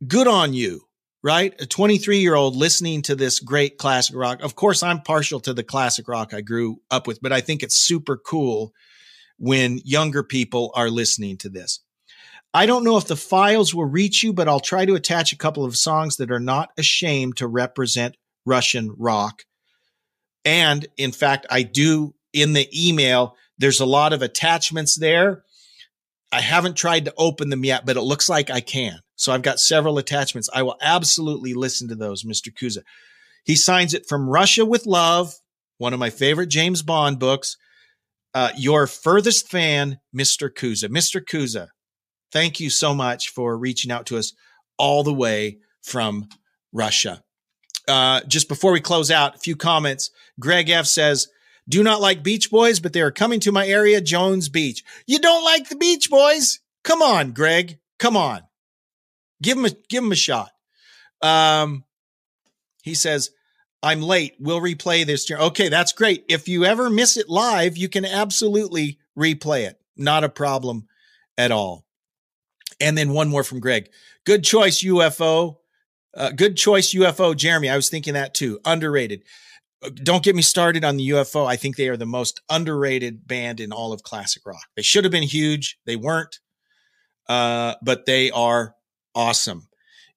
Good 0.07 0.29
on 0.29 0.55
you, 0.55 0.83
right? 1.23 1.55
A 1.61 1.67
23 1.67 2.19
year 2.19 2.35
old 2.35 2.55
listening 2.55 3.03
to 3.03 3.17
this 3.17 3.41
great 3.41 3.79
classic 3.79 4.15
rock. 4.15 4.43
Of 4.43 4.55
course, 4.55 4.83
I'm 4.83 5.03
partial 5.03 5.41
to 5.41 5.53
the 5.53 5.65
classic 5.65 6.07
rock 6.09 6.33
I 6.33 6.41
grew 6.41 6.81
up 6.91 7.07
with, 7.07 7.21
but 7.21 7.33
I 7.33 7.41
think 7.41 7.63
it's 7.63 7.77
super 7.77 8.17
cool 8.17 8.73
when 9.39 9.81
younger 9.85 10.23
people 10.23 10.73
are 10.75 10.91
listening 10.91 11.37
to 11.39 11.49
this. 11.49 11.81
I 12.55 12.67
don't 12.67 12.85
know 12.85 12.97
if 12.97 13.07
the 13.07 13.17
files 13.17 13.75
will 13.75 13.85
reach 13.85 14.23
you, 14.23 14.33
but 14.33 14.49
I'll 14.49 14.61
try 14.61 14.87
to 14.87 14.95
attach 14.95 15.33
a 15.33 15.39
couple 15.39 15.65
of 15.65 15.77
songs 15.77 16.17
that 16.17 16.31
are 16.31 16.41
not 16.41 16.71
ashamed 16.79 17.37
to 17.37 17.47
represent 17.47 18.17
Russian 18.47 18.95
rock. 18.97 19.43
And 20.45 20.87
in 20.97 21.13
fact, 21.13 21.47
I 21.51 21.63
do 21.63 22.15
in 22.33 22.55
the 22.55 22.69
email, 22.75 23.37
there's 23.59 23.81
a 23.81 23.87
lot 23.87 24.13
of 24.13 24.23
attachments 24.23 24.97
there. 24.97 25.45
I 26.31 26.41
haven't 26.41 26.77
tried 26.77 27.07
to 27.07 27.15
open 27.17 27.49
them 27.49 27.65
yet, 27.65 27.87
but 27.87 27.97
it 27.97 28.03
looks 28.03 28.29
like 28.29 28.51
I 28.51 28.61
can. 28.61 29.01
So 29.17 29.33
I've 29.33 29.43
got 29.43 29.61
several 29.61 29.99
attachments. 29.99 30.51
I 30.53 30.63
will 30.63 30.77
absolutely 30.81 31.55
listen 31.55 31.89
to 31.89 31.95
those, 31.95 32.23
Mr. 32.23 32.53
Kuza. 32.53 32.83
He 33.45 33.57
signs 33.57 33.95
it 33.95 34.07
from 34.07 34.29
Russia 34.29 34.65
with 34.65 34.87
Love, 34.87 35.35
one 35.79 35.95
of 35.95 35.99
my 35.99 36.11
favorite 36.11 36.49
James 36.49 36.83
Bond 36.83 37.19
books. 37.19 37.57
Uh, 38.35 38.51
your 38.57 38.87
furthest 38.87 39.49
fan, 39.49 39.99
Mr. 40.15 40.51
Kuza. 40.51 40.89
Mr. 40.91 41.23
Kuza, 41.23 41.69
Thank 42.31 42.61
you 42.61 42.71
so 42.71 42.95
much 42.95 43.31
for 43.31 43.57
reaching 43.57 43.91
out 43.91 44.07
to 44.07 44.19
us 44.19 44.35
all 44.77 45.03
the 45.03 45.15
way 45.15 45.59
from 45.83 46.29
Russia. 46.73 47.23
Uh, 47.87 48.21
just 48.29 48.49
before 48.49 48.73
we 48.73 48.81
close 48.81 49.11
out, 49.11 49.37
a 49.37 49.39
few 49.39 49.57
comments. 49.57 50.11
Greg 50.39 50.69
F 50.69 50.87
says, 50.87 51.29
do 51.69 51.83
not 51.83 52.01
like 52.01 52.23
Beach 52.23 52.51
Boys, 52.51 52.81
but 52.81 52.93
they 52.93 53.01
are 53.01 53.11
coming 53.11 53.41
to 53.41 53.53
my 53.53 53.67
area, 53.67 54.01
Jones 54.01 54.49
Beach. 54.49 54.85
You 55.07 55.19
don't 55.19 55.45
like 55.45 55.69
the 55.69 55.77
Beach 55.77 56.09
Boys? 56.11 56.61
Come 56.83 57.03
on, 57.03 57.33
Greg. 57.33 57.79
Come 57.99 58.17
on. 58.17 58.43
Give 59.43 59.59
him 59.59 59.67
a, 59.67 59.71
give 59.89 60.03
him 60.03 60.13
a 60.13 60.17
shot. 60.17 60.51
Um, 61.21 61.85
he 62.83 62.95
says, 62.95 63.31
I'm 63.83 64.03
late. 64.03 64.35
We'll 64.41 64.61
replay 64.61 65.07
this. 65.07 65.31
Okay, 65.31 65.69
that's 65.69 65.93
great. 65.93 66.25
If 66.29 66.49
you 66.49 66.65
ever 66.65 66.91
miss 66.91 67.17
it 67.17 67.29
live, 67.29 67.77
you 67.77 67.89
can 67.89 68.05
absolutely 68.05 68.99
replay 69.17 69.67
it. 69.67 69.81
Not 69.97 70.25
a 70.25 70.29
problem 70.29 70.89
at 71.37 71.53
all. 71.53 71.85
And 72.81 72.97
then 72.97 73.13
one 73.13 73.29
more 73.29 73.45
from 73.45 73.61
Greg. 73.61 73.91
Good 74.25 74.45
choice, 74.45 74.83
UFO. 74.83 75.59
Uh, 76.15 76.31
good 76.31 76.57
choice, 76.57 76.95
UFO. 76.95 77.37
Jeremy, 77.37 77.69
I 77.69 77.77
was 77.77 77.91
thinking 77.91 78.15
that 78.15 78.35
too. 78.35 78.61
Underrated. 78.65 79.23
Don't 79.95 80.25
get 80.25 80.37
me 80.37 80.43
started 80.43 80.85
on 80.85 80.97
the 80.97 81.11
UFO. 81.11 81.47
I 81.47 81.57
think 81.57 81.77
they 81.77 81.89
are 81.89 81.97
the 81.97 82.07
most 82.07 82.41
underrated 82.51 83.27
band 83.29 83.61
in 83.61 83.73
all 83.73 83.93
of 83.93 84.03
classic 84.03 84.45
rock. 84.47 84.67
They 84.77 84.83
should 84.83 85.05
have 85.05 85.13
been 85.13 85.23
huge. 85.25 85.79
They 85.87 85.97
weren't. 85.97 86.41
uh, 87.29 87.75
but 87.83 88.07
they 88.07 88.31
are 88.31 88.75
awesome. 89.15 89.69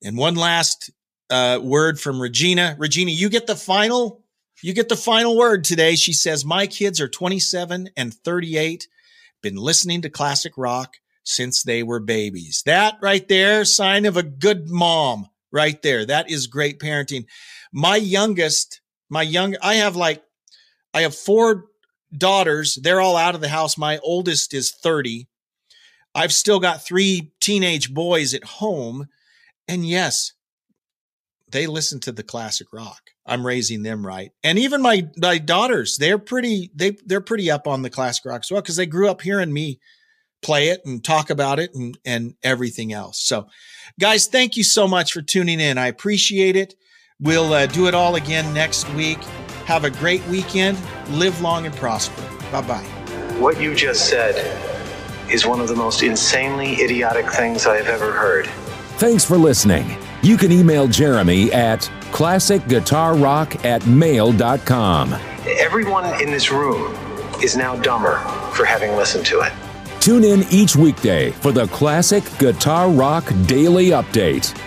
And 0.04 0.17
one 0.17 0.36
last 0.36 0.91
uh, 1.30 1.60
word 1.62 2.00
from 2.00 2.21
Regina. 2.21 2.76
Regina, 2.80 3.12
you 3.12 3.30
get 3.30 3.47
the 3.47 3.56
final. 3.56 4.24
You 4.63 4.74
get 4.74 4.89
the 4.89 4.97
final 4.97 5.38
word 5.38 5.63
today. 5.63 5.95
She 5.95 6.13
says, 6.13 6.45
"My 6.45 6.67
kids 6.67 7.02
are 7.02 7.08
27 7.10 7.89
and 7.97 8.13
38. 8.13 8.88
Been 9.41 9.58
listening 9.58 10.02
to 10.04 10.10
classic 10.10 10.54
rock 10.58 10.95
since 11.24 11.63
they 11.63 11.84
were 11.84 12.00
babies." 12.00 12.63
That 12.65 12.97
right 13.02 13.28
there, 13.28 13.65
sign 13.65 14.06
of 14.06 14.17
a 14.17 14.24
good 14.24 14.69
mom. 14.69 15.28
Right 15.52 15.82
there. 15.82 16.06
That 16.06 16.30
is 16.32 16.47
great 16.47 16.80
parenting. 16.80 17.26
My 17.74 17.97
youngest, 17.97 18.81
my 19.12 19.21
young, 19.21 19.56
I 19.62 19.76
have 19.76 19.95
like, 19.95 20.24
I 20.93 21.02
have 21.02 21.13
four 21.13 21.65
daughters. 22.17 22.80
They're 22.82 23.02
all 23.02 23.17
out 23.17 23.36
of 23.36 23.41
the 23.41 23.50
house. 23.50 23.78
My 23.78 24.00
oldest 24.00 24.54
is 24.54 24.71
30. 24.71 25.28
I've 26.15 26.34
still 26.34 26.60
got 26.60 26.84
three 26.84 27.32
teenage 27.39 27.93
boys 27.93 28.34
at 28.34 28.43
home. 28.43 29.08
And 29.67 29.86
yes, 29.86 30.34
they 31.52 31.67
listen 31.67 32.00
to 32.02 32.12
the 32.12 32.24
classic 32.24 32.67
rock. 32.74 33.02
I'm 33.26 33.45
raising 33.45 33.84
them 33.84 34.06
right. 34.06 34.32
And 34.43 34.58
even 34.58 34.82
my 34.82 35.08
my 35.17 35.38
daughters, 35.38 35.97
they're 35.97 36.17
pretty 36.17 36.71
they 36.74 36.97
they're 37.06 37.21
pretty 37.21 37.52
up 37.52 37.67
on 37.67 37.82
the 37.82 37.89
classic 37.89 38.26
rock 38.26 38.41
as 38.43 38.52
well 38.52 38.62
because 38.62 38.76
they 38.78 38.86
grew 38.86 39.10
up 39.10 39.21
hearing 39.21 39.54
me 39.54 39.80
play 40.41 40.69
it 40.69 40.82
and 40.86 41.04
talk 41.04 41.30
about 41.30 41.60
it 41.60 41.74
and 41.76 41.97
and 42.04 42.34
everything 42.43 42.91
else. 42.91 43.21
So, 43.21 43.47
guys, 44.00 44.28
thank 44.28 44.58
you 44.58 44.63
so 44.63 44.88
much 44.88 45.13
for 45.13 45.21
tuning 45.21 45.60
in. 45.60 45.78
I 45.78 45.88
appreciate 45.88 46.56
it. 46.56 46.74
We'll 47.22 47.54
uh, 47.54 47.68
do 47.68 47.88
it 47.88 47.94
all 47.94 48.16
again 48.16 48.52
next 48.52 48.92
week. 48.96 49.20
Have 49.66 49.84
a 49.84 49.92
great 49.92 50.26
weekend. 50.26 50.80
Live 51.10 51.40
long 51.40 51.68
and 51.68 51.76
prosper. 51.76 52.20
Bye 52.52 52.62
bye. 52.62 52.84
What 53.38 53.62
you 53.62 53.76
just 53.76 54.10
said 54.10 54.36
is 55.30 55.46
one 55.46 55.62
of 55.62 55.68
the 55.68 55.76
most 55.76 56.02
insanely 56.02 56.82
idiotic 56.82 57.30
things 57.30 57.68
I 57.68 57.78
have 57.78 57.88
ever 57.88 58.12
heard. 58.12 58.48
Thanks 58.98 59.24
for 59.24 59.38
listening. 59.38 59.96
You 60.24 60.36
can 60.36 60.52
email 60.52 60.88
Jeremy 60.88 61.54
at 61.54 61.82
classicguitarrock 62.12 63.66
at 63.66 63.86
mail.com. 63.86 65.14
Everyone 65.46 66.22
in 66.22 66.32
this 66.32 66.52
room 66.52 66.96
is 67.44 67.56
now 67.56 67.76
dumber 67.76 68.18
for 68.54 68.66
having 68.66 68.96
listened 68.96 69.28
to 69.28 69.42
it. 69.42 69.54
Tune 70.00 70.24
in 70.24 70.44
each 70.50 70.76
weekday 70.76 71.30
for 71.30 71.52
the 71.52 71.68
Classic 71.68 72.24
Guitar 72.40 72.90
Rock 72.90 73.32
Daily 73.46 73.90
Update. 73.90 74.58